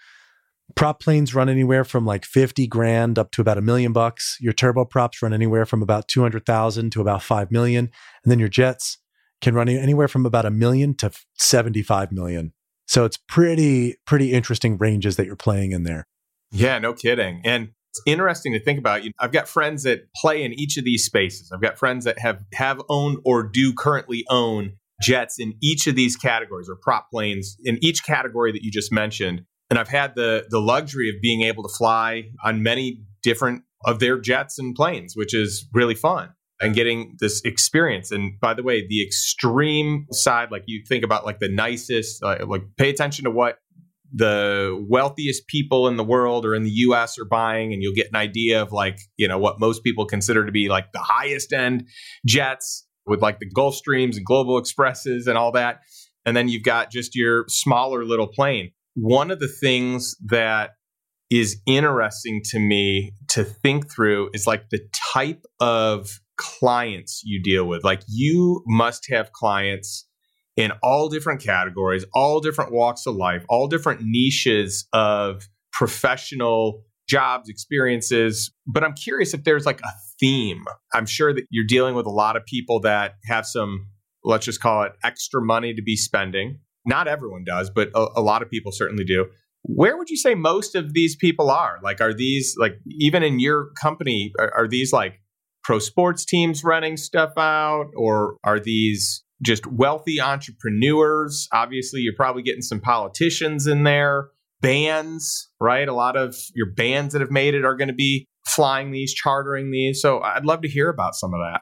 [0.75, 4.37] prop planes run anywhere from like 50 grand up to about a million bucks.
[4.39, 7.89] Your turboprops run anywhere from about 200,000 to about 5 million.
[8.23, 8.99] And then your jets
[9.41, 12.53] can run anywhere from about a million to 75 million.
[12.87, 16.07] So it's pretty, pretty interesting ranges that you're playing in there.
[16.51, 17.41] Yeah, no kidding.
[17.43, 19.01] And it's interesting to think about.
[19.19, 21.51] I've got friends that play in each of these spaces.
[21.53, 25.95] I've got friends that have have owned or do currently own jets in each of
[25.95, 29.41] these categories or prop planes in each category that you just mentioned.
[29.69, 33.99] And I've had the the luxury of being able to fly on many different of
[33.99, 38.11] their jets and planes, which is really fun and getting this experience.
[38.11, 42.37] And by the way, the extreme side, like you think about like the nicest, uh,
[42.47, 43.59] like pay attention to what
[44.13, 48.07] the wealthiest people in the world or in the US are buying, and you'll get
[48.07, 51.53] an idea of like, you know, what most people consider to be like the highest
[51.53, 51.87] end
[52.25, 55.79] jets with like the Gulfstreams and Global Expresses and all that.
[56.25, 58.71] And then you've got just your smaller little plane.
[58.95, 60.71] One of the things that
[61.29, 64.81] is interesting to me to think through is like the
[65.13, 67.83] type of clients you deal with.
[67.83, 70.06] Like you must have clients
[70.57, 77.47] in all different categories, all different walks of life, all different niches of professional jobs,
[77.47, 78.51] experiences.
[78.65, 80.65] But I'm curious if there's like a theme.
[80.93, 83.87] I'm sure that you're dealing with a lot of people that have some,
[84.23, 86.59] let's just call it extra money to be spending.
[86.85, 89.27] Not everyone does, but a, a lot of people certainly do.
[89.61, 91.79] Where would you say most of these people are?
[91.83, 95.19] Like, are these like, even in your company, are, are these like
[95.63, 97.91] pro sports teams running stuff out?
[97.95, 101.47] Or are these just wealthy entrepreneurs.
[101.53, 104.29] Obviously, you're probably getting some politicians in there,
[104.61, 105.87] bands, right?
[105.87, 109.13] A lot of your bands that have made it are going to be flying these,
[109.13, 110.01] chartering these.
[110.01, 111.61] So I'd love to hear about some of that.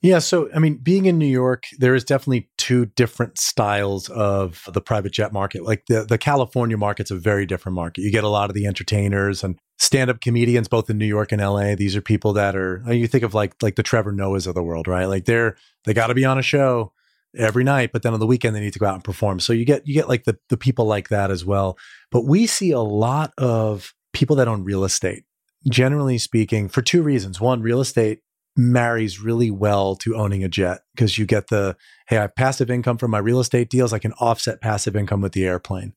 [0.00, 0.18] Yeah.
[0.18, 4.80] So, I mean, being in New York, there is definitely two different styles of the
[4.80, 5.62] private jet market.
[5.62, 8.02] Like the, the California market's a very different market.
[8.02, 11.30] You get a lot of the entertainers and stand up comedians, both in New York
[11.30, 11.76] and LA.
[11.76, 14.62] These are people that are, you think of like, like the Trevor Noahs of the
[14.62, 15.04] world, right?
[15.04, 16.92] Like they're, they got to be on a show
[17.36, 19.40] every night, but then on the weekend they need to go out and perform.
[19.40, 21.78] So you get you get like the the people like that as well.
[22.10, 25.24] But we see a lot of people that own real estate.
[25.68, 27.40] Generally speaking, for two reasons.
[27.40, 28.20] One, real estate
[28.56, 31.76] marries really well to owning a jet because you get the
[32.08, 33.92] hey, I have passive income from my real estate deals.
[33.92, 35.94] I can offset passive income with the airplane.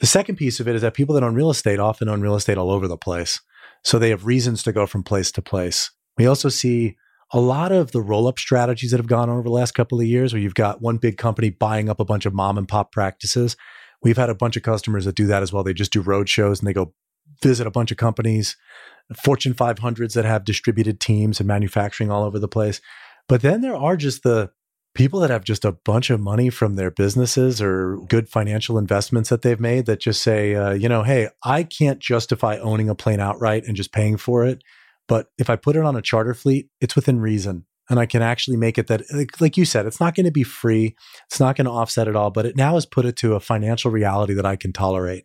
[0.00, 2.36] The second piece of it is that people that own real estate often own real
[2.36, 3.40] estate all over the place.
[3.84, 5.90] So they have reasons to go from place to place.
[6.16, 6.96] We also see
[7.32, 10.00] a lot of the roll up strategies that have gone on over the last couple
[10.00, 12.68] of years, where you've got one big company buying up a bunch of mom and
[12.68, 13.56] pop practices.
[14.02, 15.62] We've had a bunch of customers that do that as well.
[15.62, 16.94] They just do road shows and they go
[17.42, 18.56] visit a bunch of companies,
[19.22, 22.80] Fortune 500s that have distributed teams and manufacturing all over the place.
[23.28, 24.50] But then there are just the
[24.94, 29.28] people that have just a bunch of money from their businesses or good financial investments
[29.28, 32.94] that they've made that just say, uh, you know, hey, I can't justify owning a
[32.94, 34.62] plane outright and just paying for it
[35.08, 37.64] but if I put it on a charter fleet, it's within reason.
[37.90, 40.30] and I can actually make it that, like, like you said, it's not going to
[40.30, 40.94] be free.
[41.26, 43.40] It's not going to offset it all, but it now has put it to a
[43.40, 45.24] financial reality that I can tolerate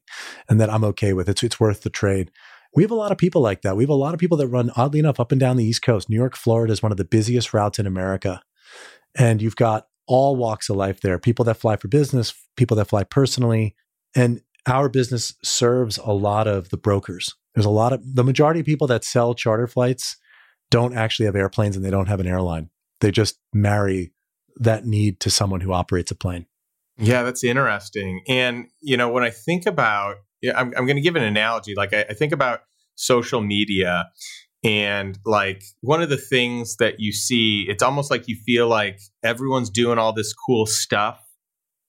[0.49, 1.27] and that I'm okay with.
[1.27, 2.31] It's, it's worth the trade.
[2.75, 3.75] We have a lot of people like that.
[3.75, 5.81] We have a lot of people that run, oddly enough, up and down the East
[5.81, 6.09] Coast.
[6.09, 8.41] New York, Florida is one of the busiest routes in America.
[9.15, 12.87] And you've got all walks of life there people that fly for business, people that
[12.87, 13.75] fly personally.
[14.15, 17.35] And our business serves a lot of the brokers.
[17.55, 20.17] There's a lot of the majority of people that sell charter flights
[20.71, 22.69] don't actually have airplanes and they don't have an airline.
[22.99, 24.11] They just marry
[24.57, 26.45] that need to someone who operates a plane.
[26.97, 28.21] Yeah, that's interesting.
[28.27, 31.73] And, you know, when I think about, yeah, I'm, I'm going to give an analogy.
[31.75, 32.61] Like, I, I think about
[32.95, 34.09] social media
[34.63, 38.99] and like one of the things that you see, it's almost like you feel like
[39.23, 41.19] everyone's doing all this cool stuff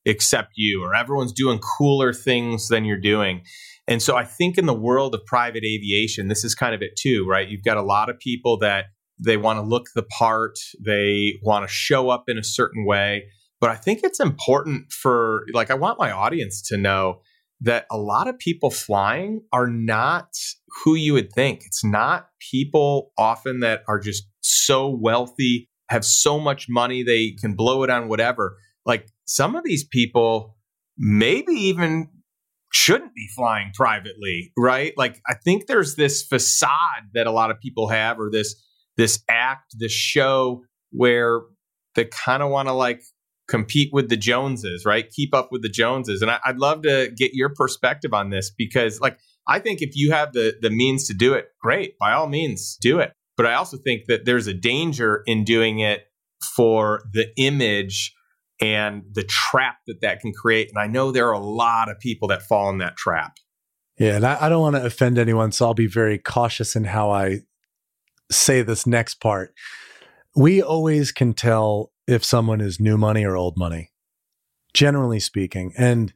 [0.04, 3.42] except you, or everyone's doing cooler things than you're doing.
[3.86, 6.96] And so I think in the world of private aviation, this is kind of it
[6.98, 7.48] too, right?
[7.48, 8.86] You've got a lot of people that
[9.22, 13.24] they want to look the part, they want to show up in a certain way.
[13.60, 17.20] But I think it's important for, like, I want my audience to know
[17.60, 20.28] that a lot of people flying are not
[20.82, 21.62] who you would think.
[21.64, 27.54] It's not people often that are just so wealthy, have so much money, they can
[27.54, 28.56] blow it on whatever.
[28.84, 30.56] Like some of these people
[30.98, 32.08] maybe even
[32.74, 34.92] shouldn't be flying privately, right?
[34.96, 38.60] Like I think there's this facade that a lot of people have or this
[38.96, 41.40] this act, this show where
[41.94, 43.02] they kind of want to like
[43.48, 45.08] compete with the Joneses, right?
[45.08, 46.20] Keep up with the Joneses.
[46.20, 49.90] And I, would love to get your perspective on this because, like, I think if
[49.94, 53.12] you have the the means to do it, great, by all means, do it.
[53.36, 56.04] But I also think that there's a danger in doing it
[56.56, 58.14] for the image
[58.60, 60.68] and the trap that that can create.
[60.68, 63.32] And I know there are a lot of people that fall in that trap.
[63.98, 66.84] Yeah, and I, I don't want to offend anyone, so I'll be very cautious in
[66.84, 67.40] how I
[68.30, 69.54] say this next part.
[70.34, 73.92] We always can tell if someone is new money or old money,
[74.72, 75.72] generally speaking.
[75.78, 76.12] And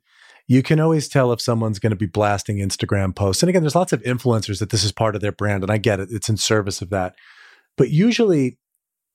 [0.49, 3.43] you can always tell if someone's going to be blasting Instagram posts.
[3.43, 5.79] And again, there's lots of influencers that this is part of their brand, and I
[5.79, 7.15] get it, it's in service of that.
[7.77, 8.59] But usually,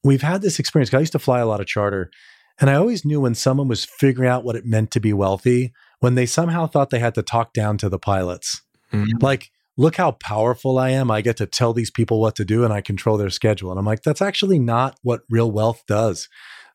[0.04, 0.94] we've had this experience.
[0.94, 2.12] I used to fly a lot of charter,
[2.60, 5.74] and I always knew when someone was figuring out what it meant to be wealthy,
[6.00, 8.62] when they somehow thought they had to talk down to the pilots.
[8.92, 9.18] Mm-hmm.
[9.22, 11.10] Like, look how powerful I am.
[11.10, 13.72] I get to tell these people what to do and I control their schedule.
[13.72, 16.28] And I'm like, that's actually not what real wealth does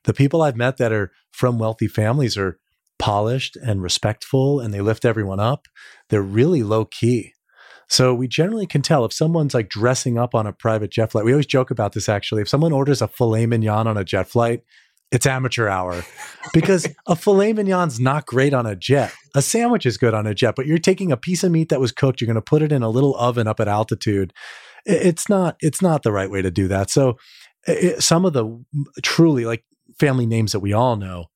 [0.04, 2.58] the people I've met that are from wealthy families are
[2.98, 5.66] polished and respectful and they lift everyone up.
[6.08, 7.34] They're really low key.
[7.88, 11.24] So we generally can tell if someone's like dressing up on a private jet flight.
[11.24, 12.42] We always joke about this actually.
[12.42, 14.62] If someone orders a filet mignon on a jet flight,
[15.10, 16.04] it's amateur hour
[16.52, 19.12] because a filet mignon's not great on a jet.
[19.34, 21.80] A sandwich is good on a jet, but you're taking a piece of meat that
[21.80, 24.32] was cooked, you're going to put it in a little oven up at altitude.
[24.84, 26.90] It's not it's not the right way to do that.
[26.90, 27.16] So
[27.66, 28.64] it, some of the
[29.02, 29.64] truly like
[29.98, 31.26] family names that we all know.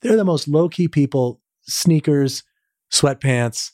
[0.00, 2.44] They're the most low key people, sneakers,
[2.92, 3.72] sweatpants.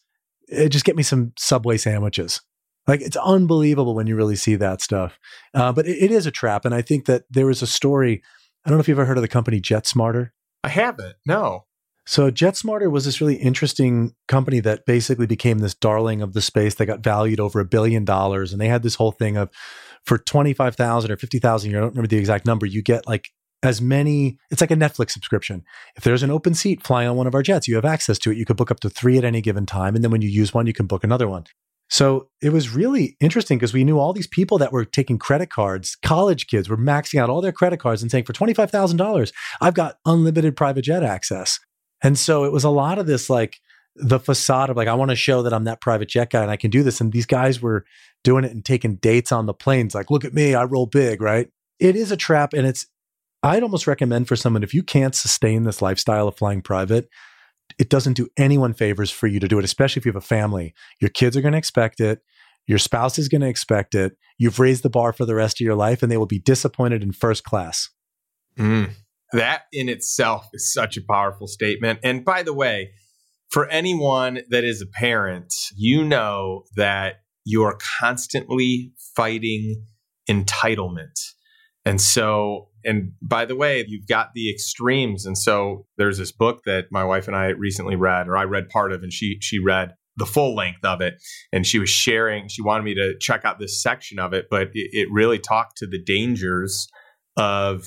[0.50, 2.40] Eh, just get me some Subway sandwiches.
[2.86, 5.18] Like it's unbelievable when you really see that stuff.
[5.55, 6.64] Uh, but it, it is a trap.
[6.64, 8.22] And I think that there was a story.
[8.65, 10.31] I don't know if you've ever heard of the company JetSmarter.
[10.62, 11.17] I haven't.
[11.27, 11.67] No.
[12.07, 16.75] So JetSmarter was this really interesting company that basically became this darling of the space.
[16.75, 19.51] They got valued over a billion dollars, and they had this whole thing of
[20.05, 21.71] for twenty five thousand or fifty thousand.
[21.71, 22.67] I don't remember the exact number.
[22.67, 23.29] You get like
[23.62, 25.65] as many it's like a netflix subscription
[25.97, 28.31] if there's an open seat flying on one of our jets you have access to
[28.31, 30.29] it you could book up to three at any given time and then when you
[30.29, 31.45] use one you can book another one
[31.91, 35.51] so it was really interesting because we knew all these people that were taking credit
[35.51, 39.74] cards college kids were maxing out all their credit cards and saying for $25000 i've
[39.74, 41.59] got unlimited private jet access.
[42.03, 43.57] And so it was a lot of this like
[43.97, 46.51] the facade of like i want to show that i'm that private jet guy and
[46.51, 47.01] i can do this.
[47.01, 47.85] And these guys were
[48.22, 51.20] doing it and taking dates on the planes like look at me i roll big
[51.20, 51.49] right?
[51.80, 52.87] It is a trap and it's
[53.43, 57.11] I'd almost recommend for someone if you can't sustain this lifestyle of flying private,
[57.79, 60.27] it doesn't do anyone favors for you to do it, especially if you have a
[60.27, 60.75] family.
[61.01, 62.21] Your kids are going to expect it.
[62.67, 64.17] Your spouse is going to expect it.
[64.39, 67.03] You've raised the bar for the rest of your life, and they will be disappointed
[67.03, 67.91] in first class.
[68.59, 68.91] Mm,
[69.33, 72.01] that in itself is such a powerful statement.
[72.03, 72.93] And by the way,
[73.51, 79.85] for anyone that is a parent, you know that you are constantly fighting
[80.29, 81.33] entitlement.
[81.85, 85.26] And so and by the way, you've got the extremes.
[85.26, 88.68] And so there's this book that my wife and I recently read, or I read
[88.68, 91.14] part of, and she she read the full length of it.
[91.53, 94.62] And she was sharing, she wanted me to check out this section of it, but
[94.62, 96.89] it, it really talked to the dangers
[97.37, 97.85] of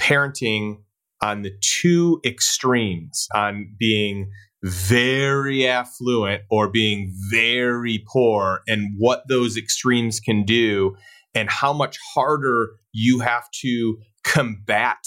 [0.00, 0.76] parenting
[1.20, 4.30] on the two extremes on being
[4.62, 10.96] very affluent or being very poor and what those extremes can do
[11.34, 13.96] and how much harder you have to
[14.28, 14.98] combat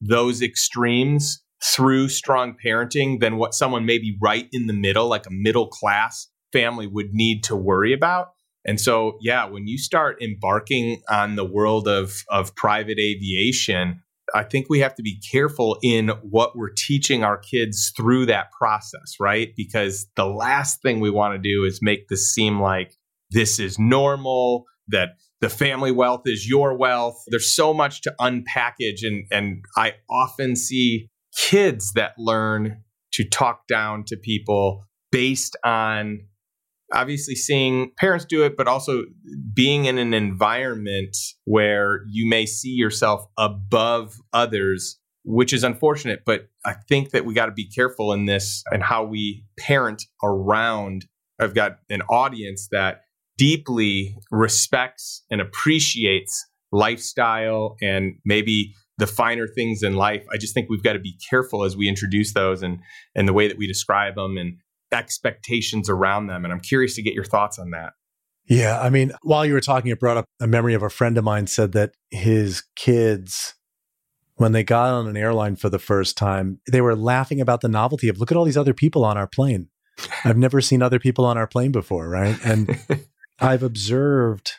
[0.00, 5.32] those extremes through strong parenting than what someone maybe right in the middle, like a
[5.32, 8.28] middle class family, would need to worry about.
[8.66, 14.02] And so, yeah, when you start embarking on the world of, of private aviation,
[14.34, 18.50] I think we have to be careful in what we're teaching our kids through that
[18.58, 19.52] process, right?
[19.56, 22.92] Because the last thing we want to do is make this seem like
[23.30, 25.10] this is normal, that
[25.40, 27.22] the family wealth is your wealth.
[27.28, 29.02] There's so much to unpackage.
[29.02, 32.82] And, and I often see kids that learn
[33.12, 36.20] to talk down to people based on
[36.92, 39.02] obviously seeing parents do it, but also
[39.52, 46.22] being in an environment where you may see yourself above others, which is unfortunate.
[46.24, 50.04] But I think that we got to be careful in this and how we parent
[50.22, 51.06] around.
[51.40, 53.02] I've got an audience that
[53.38, 60.24] deeply respects and appreciates lifestyle and maybe the finer things in life.
[60.32, 62.80] I just think we've got to be careful as we introduce those and
[63.14, 64.58] and the way that we describe them and
[64.92, 66.44] expectations around them.
[66.44, 67.92] And I'm curious to get your thoughts on that.
[68.48, 68.80] Yeah.
[68.80, 71.24] I mean, while you were talking, it brought up a memory of a friend of
[71.24, 73.54] mine said that his kids,
[74.36, 77.68] when they got on an airline for the first time, they were laughing about the
[77.68, 79.68] novelty of look at all these other people on our plane.
[80.24, 82.08] I've never seen other people on our plane before.
[82.08, 82.38] Right.
[82.44, 82.78] And
[83.38, 84.52] I've observed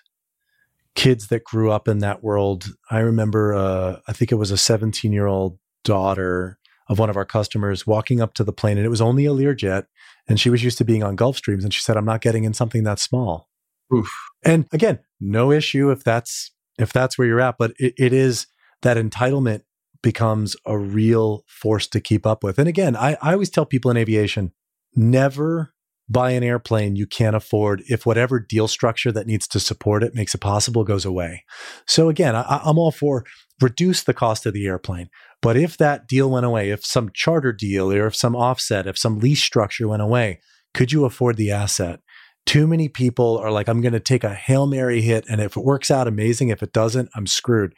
[0.95, 2.73] kids that grew up in that world.
[2.89, 6.57] I remember, uh, I think it was a 17 year old daughter
[6.89, 9.31] of one of our customers walking up to the plane, and it was only a
[9.31, 9.85] Learjet,
[10.27, 12.53] and she was used to being on Gulfstreams, and she said, "I'm not getting in
[12.53, 13.49] something that small."
[13.93, 14.09] Oof.
[14.43, 18.47] And again, no issue if that's if that's where you're at, but it, it is
[18.81, 19.61] that entitlement
[20.01, 22.59] becomes a real force to keep up with.
[22.59, 24.53] And again, I, I always tell people in aviation,
[24.95, 25.73] never
[26.09, 30.15] buy an airplane you can't afford if whatever deal structure that needs to support it
[30.15, 31.43] makes it possible goes away.
[31.85, 33.25] So again, I, I'm all for
[33.61, 35.09] reduce the cost of the airplane.
[35.41, 38.97] But if that deal went away, if some charter deal or if some offset, if
[38.97, 40.39] some lease structure went away,
[40.73, 41.99] could you afford the asset?
[42.45, 45.25] Too many people are like, I'm going to take a Hail Mary hit.
[45.29, 46.49] And if it works out, amazing.
[46.49, 47.73] If it doesn't, I'm screwed.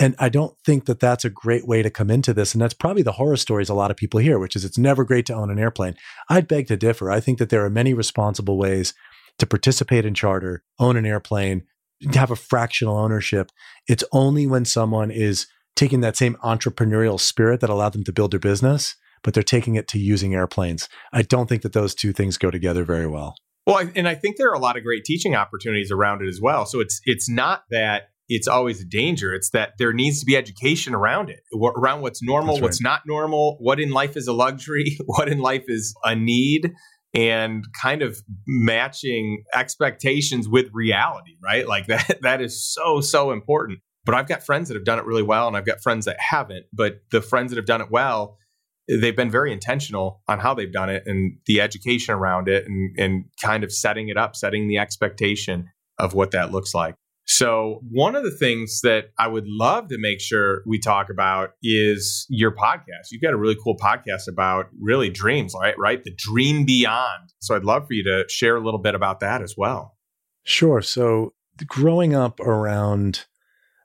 [0.00, 2.54] And I don't think that that's a great way to come into this.
[2.54, 5.04] And that's probably the horror stories a lot of people hear, which is it's never
[5.04, 5.94] great to own an airplane.
[6.30, 7.10] I'd beg to differ.
[7.10, 8.94] I think that there are many responsible ways
[9.38, 11.64] to participate in charter, own an airplane,
[12.14, 13.52] have a fractional ownership.
[13.86, 15.46] It's only when someone is
[15.76, 19.74] taking that same entrepreneurial spirit that allowed them to build their business, but they're taking
[19.74, 20.88] it to using airplanes.
[21.12, 23.36] I don't think that those two things go together very well.
[23.66, 26.40] Well, and I think there are a lot of great teaching opportunities around it as
[26.40, 26.64] well.
[26.64, 29.34] So it's it's not that it's always a danger.
[29.34, 31.40] It's that there needs to be education around it,
[31.76, 32.62] around what's normal, right.
[32.62, 36.72] what's not normal, what in life is a luxury, what in life is a need,
[37.12, 41.66] and kind of matching expectations with reality, right?
[41.66, 43.80] Like that that is so so important.
[44.06, 46.16] But I've got friends that have done it really well and I've got friends that
[46.18, 48.38] haven't, but the friends that have done it well,
[48.88, 52.96] they've been very intentional on how they've done it and the education around it and
[52.96, 55.68] and kind of setting it up, setting the expectation
[55.98, 56.94] of what that looks like.
[57.32, 61.50] So, one of the things that I would love to make sure we talk about
[61.62, 63.12] is your podcast.
[63.12, 65.78] You've got a really cool podcast about really dreams, right?
[65.78, 66.02] Right?
[66.02, 67.32] The dream beyond.
[67.38, 69.96] So, I'd love for you to share a little bit about that as well.
[70.42, 70.82] Sure.
[70.82, 71.34] So,
[71.68, 73.26] growing up around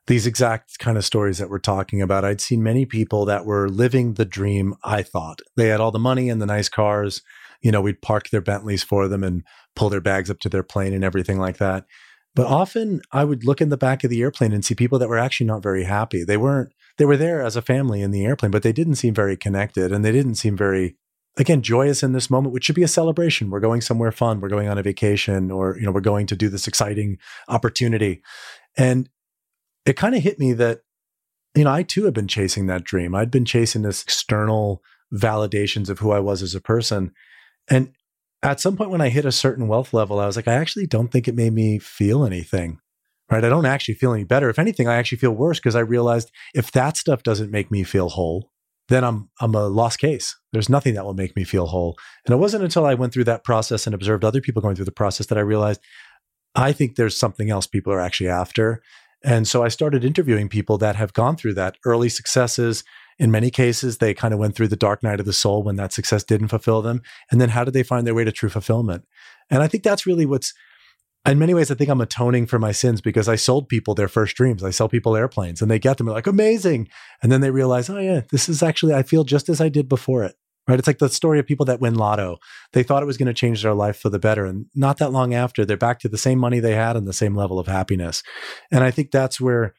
[0.08, 3.70] these exact kind of stories that we're talking about, I'd seen many people that were
[3.70, 5.42] living the dream, I thought.
[5.56, 7.22] They had all the money and the nice cars.
[7.62, 9.44] You know, we'd park their Bentleys for them and
[9.76, 11.86] pull their bags up to their plane and everything like that.
[12.36, 15.10] But often I would look in the back of the airplane and see people that
[15.10, 16.24] were actually not very happy.
[16.24, 19.14] They weren't, they were there as a family in the airplane, but they didn't seem
[19.14, 20.98] very connected and they didn't seem very,
[21.38, 23.50] again, joyous in this moment, which should be a celebration.
[23.50, 24.42] We're going somewhere fun.
[24.42, 27.18] We're going on a vacation or, you know, we're going to do this exciting
[27.48, 28.22] opportunity.
[28.78, 29.10] And
[29.86, 30.82] it kind of hit me that,
[31.56, 33.16] you know, I too have been chasing that dream.
[33.16, 34.82] I'd been chasing this external
[35.14, 37.14] validations of who I was as a person.
[37.70, 37.94] And
[38.46, 40.88] at some point when I hit a certain wealth level, I was like, I actually
[40.88, 42.80] don't think it made me feel anything.
[43.32, 43.44] Right.
[43.44, 44.50] I don't actually feel any better.
[44.50, 47.84] If anything, I actually feel worse because I realized if that stuff doesn't make me
[47.84, 48.52] feel whole,
[48.88, 50.36] then I'm I'm a lost case.
[50.54, 51.98] There's nothing that will make me feel whole.
[52.26, 54.86] And it wasn't until I went through that process and observed other people going through
[54.86, 55.82] the process that I realized
[56.56, 58.82] I think there's something else people are actually after.
[59.24, 62.84] And so I started interviewing people that have gone through that early successes,
[63.18, 65.78] in many cases, they kind of went through the dark night of the soul when
[65.78, 67.02] that success didn't fulfill them.
[67.32, 69.06] And then how did they find their way to true fulfillment?
[69.50, 70.54] And I think that's really what's,
[71.26, 74.08] in many ways, I think I'm atoning for my sins because I sold people their
[74.08, 74.64] first dreams.
[74.64, 76.88] I sell people airplanes and they get them, like, amazing.
[77.24, 79.90] And then they realize, oh, yeah, this is actually, I feel just as I did
[79.90, 80.36] before it.
[80.68, 80.80] Right.
[80.80, 82.38] It's like the story of people that win lotto.
[82.74, 84.46] They thought it was going to change their life for the better.
[84.46, 87.14] And not that long after, they're back to the same money they had and the
[87.14, 88.24] same level of happiness.
[88.72, 89.76] And I think that's where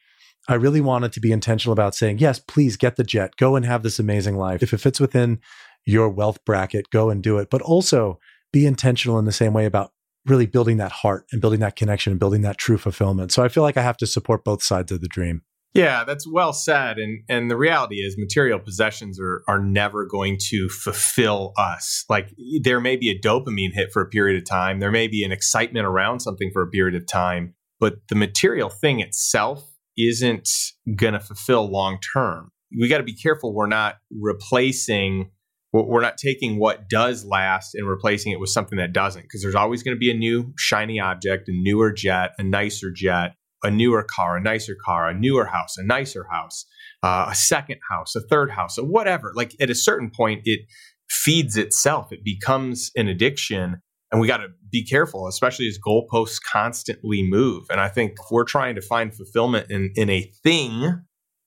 [0.47, 3.65] I really wanted to be intentional about saying, yes, please get the jet, go and
[3.65, 4.63] have this amazing life.
[4.63, 5.39] If it fits within
[5.85, 7.49] your wealth bracket, go and do it.
[7.49, 8.19] But also
[8.53, 9.91] be intentional in the same way about
[10.25, 13.31] really building that heart and building that connection and building that true fulfillment.
[13.31, 15.41] So I feel like I have to support both sides of the dream.
[15.73, 16.97] Yeah, that's well said.
[16.97, 22.03] And and the reality is material possessions are are never going to fulfill us.
[22.09, 24.79] Like there may be a dopamine hit for a period of time.
[24.79, 28.69] There may be an excitement around something for a period of time, but the material
[28.69, 30.49] thing itself isn't
[30.95, 32.51] going to fulfill long term.
[32.77, 35.31] We got to be careful we're not replacing
[35.73, 39.55] we're not taking what does last and replacing it with something that doesn't because there's
[39.55, 43.71] always going to be a new shiny object, a newer jet, a nicer jet, a
[43.71, 46.65] newer car, a nicer car, a newer house, a nicer house,
[47.03, 49.31] uh, a second house, a third house, or whatever.
[49.35, 50.61] Like at a certain point, it
[51.09, 52.11] feeds itself.
[52.11, 53.81] It becomes an addiction.
[54.11, 57.65] And we got to be careful, especially as goalposts constantly move.
[57.69, 61.01] And I think if we're trying to find fulfillment in, in a thing,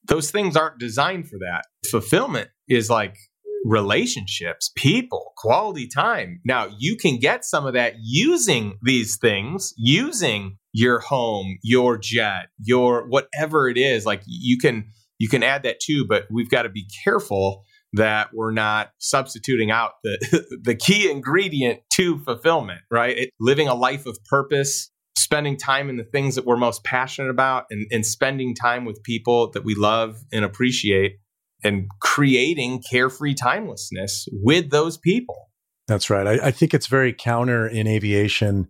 [0.06, 1.64] those things aren't designed for that.
[1.90, 3.16] Fulfillment is like
[3.64, 6.40] relationships, people, quality time.
[6.44, 12.48] Now, you can get some of that using these things, using your home, your jet,
[12.58, 14.06] your whatever it is.
[14.06, 18.28] Like you can you can add that too, but we've got to be careful that
[18.32, 23.16] we're not substituting out the the key ingredient to fulfillment, right?
[23.16, 27.30] It, living a life of purpose, spending time in the things that we're most passionate
[27.30, 31.18] about and, and spending time with people that we love and appreciate
[31.62, 35.50] and creating carefree timelessness with those people.
[35.86, 36.26] That's right.
[36.26, 38.68] I, I, think it's very counter in aviation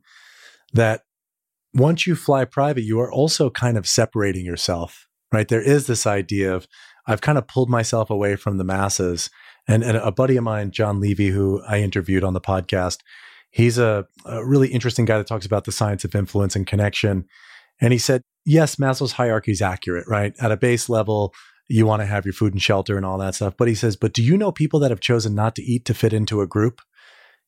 [0.72, 1.02] that
[1.74, 5.46] once you fly private, you are also kind of separating yourself, right?
[5.46, 6.66] There is this idea of
[7.10, 9.30] I've kind of pulled myself away from the masses.
[9.66, 12.98] And, and a buddy of mine, Jon Levy, who I interviewed on the podcast,
[13.50, 17.26] he's a, a really interesting guy that talks about the science of influence and connection.
[17.80, 20.34] And he said, yes, Maslow's hierarchy is accurate, right?
[20.40, 21.34] At a base level,
[21.68, 23.54] you want to have your food and shelter and all that stuff.
[23.56, 25.94] But he says, but do you know people that have chosen not to eat to
[25.94, 26.80] fit into a group?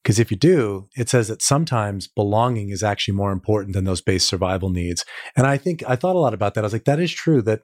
[0.03, 4.01] Because if you do, it says that sometimes belonging is actually more important than those
[4.01, 5.05] base survival needs.
[5.37, 6.63] And I think I thought a lot about that.
[6.63, 7.61] I was like, that is true that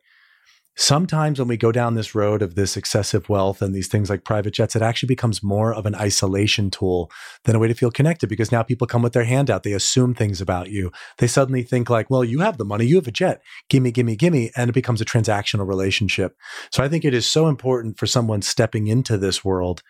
[0.78, 4.24] sometimes when we go down this road of this excessive wealth and these things like
[4.24, 7.10] private jets, it actually becomes more of an isolation tool
[7.44, 9.64] than a way to feel connected because now people come with their hand out.
[9.64, 10.92] They assume things about you.
[11.18, 14.14] They suddenly think like, well, you have the money, you have a jet, gimme, gimme,
[14.14, 14.52] gimme.
[14.56, 16.36] And it becomes a transactional relationship.
[16.70, 19.82] So I think it is so important for someone stepping into this world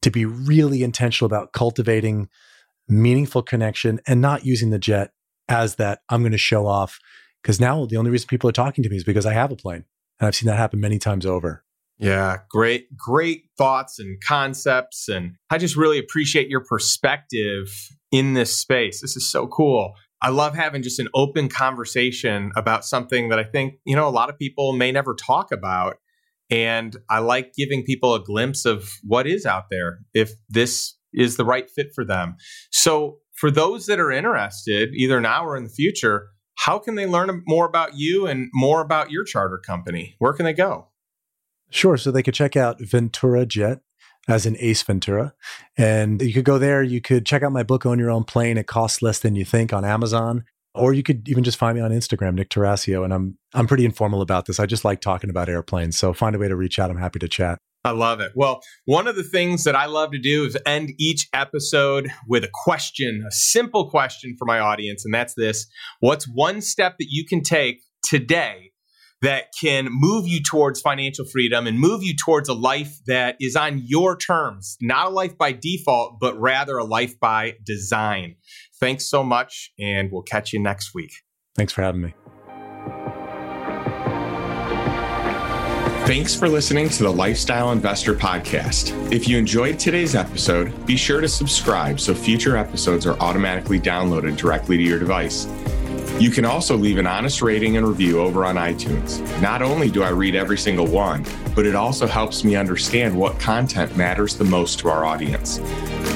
[0.00, 2.30] to be really intentional about cultivating
[2.88, 5.12] meaningful connection and not using the jet
[5.50, 6.98] as that I'm going to show off.
[7.42, 9.56] Because now the only reason people are talking to me is because I have a
[9.56, 9.84] plane.
[10.20, 11.64] And I've seen that happen many times over.
[11.98, 15.08] Yeah, great, great thoughts and concepts.
[15.08, 17.68] And I just really appreciate your perspective
[18.12, 19.00] in this space.
[19.00, 19.94] This is so cool.
[20.22, 24.10] I love having just an open conversation about something that I think, you know, a
[24.10, 25.96] lot of people may never talk about.
[26.50, 31.36] And I like giving people a glimpse of what is out there if this is
[31.36, 32.36] the right fit for them.
[32.70, 36.28] So, for those that are interested, either now or in the future,
[36.60, 40.14] how can they learn more about you and more about your charter company?
[40.18, 40.88] Where can they go?
[41.70, 41.96] Sure.
[41.96, 43.80] So they could check out Ventura Jet
[44.28, 45.32] as in Ace Ventura.
[45.78, 46.82] And you could go there.
[46.82, 48.58] You could check out my book, Own Your Own Plane.
[48.58, 50.44] It costs less than you think on Amazon.
[50.74, 53.04] Or you could even just find me on Instagram, Nik Tarascio.
[53.04, 54.60] And I'm I'm pretty informal about this.
[54.60, 55.96] I just like talking about airplanes.
[55.96, 56.90] So find a way to reach out.
[56.90, 57.58] I'm happy to chat.
[57.84, 58.32] I love it.
[58.34, 62.44] Well, one of the things that I love to do is end each episode with
[62.44, 65.04] a question, a simple question for my audience.
[65.04, 65.66] And that's this
[66.00, 68.72] What's one step that you can take today
[69.22, 73.54] that can move you towards financial freedom and move you towards a life that is
[73.56, 78.36] on your terms, not a life by default, but rather a life by design?
[78.78, 81.12] Thanks so much, and we'll catch you next week.
[81.54, 82.14] Thanks for having me.
[86.10, 89.12] Thanks for listening to the Lifestyle Investor Podcast.
[89.12, 94.36] If you enjoyed today's episode, be sure to subscribe so future episodes are automatically downloaded
[94.36, 95.46] directly to your device.
[96.18, 99.20] You can also leave an honest rating and review over on iTunes.
[99.40, 103.38] Not only do I read every single one, but it also helps me understand what
[103.38, 105.58] content matters the most to our audience.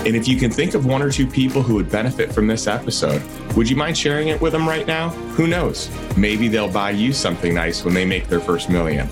[0.05, 2.66] And if you can think of one or two people who would benefit from this
[2.66, 3.22] episode,
[3.55, 5.11] would you mind sharing it with them right now?
[5.36, 5.88] Who knows?
[6.16, 9.09] Maybe they'll buy you something nice when they make their first million.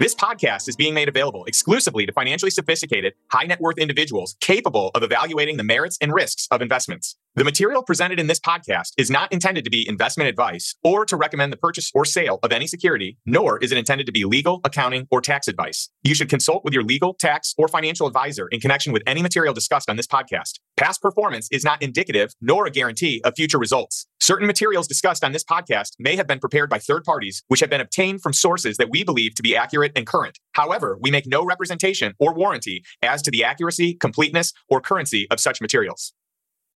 [0.00, 4.90] This podcast is being made available exclusively to financially sophisticated, high net worth individuals capable
[4.94, 7.14] of evaluating the merits and risks of investments.
[7.36, 11.16] The material presented in this podcast is not intended to be investment advice or to
[11.16, 14.60] recommend the purchase or sale of any security, nor is it intended to be legal,
[14.62, 15.90] accounting, or tax advice.
[16.04, 19.52] You should consult with your legal, tax, or financial advisor in connection with any material
[19.52, 20.60] discussed on this podcast.
[20.76, 24.06] Past performance is not indicative nor a guarantee of future results.
[24.20, 27.68] Certain materials discussed on this podcast may have been prepared by third parties, which have
[27.68, 30.38] been obtained from sources that we believe to be accurate and current.
[30.52, 35.40] However, we make no representation or warranty as to the accuracy, completeness, or currency of
[35.40, 36.12] such materials.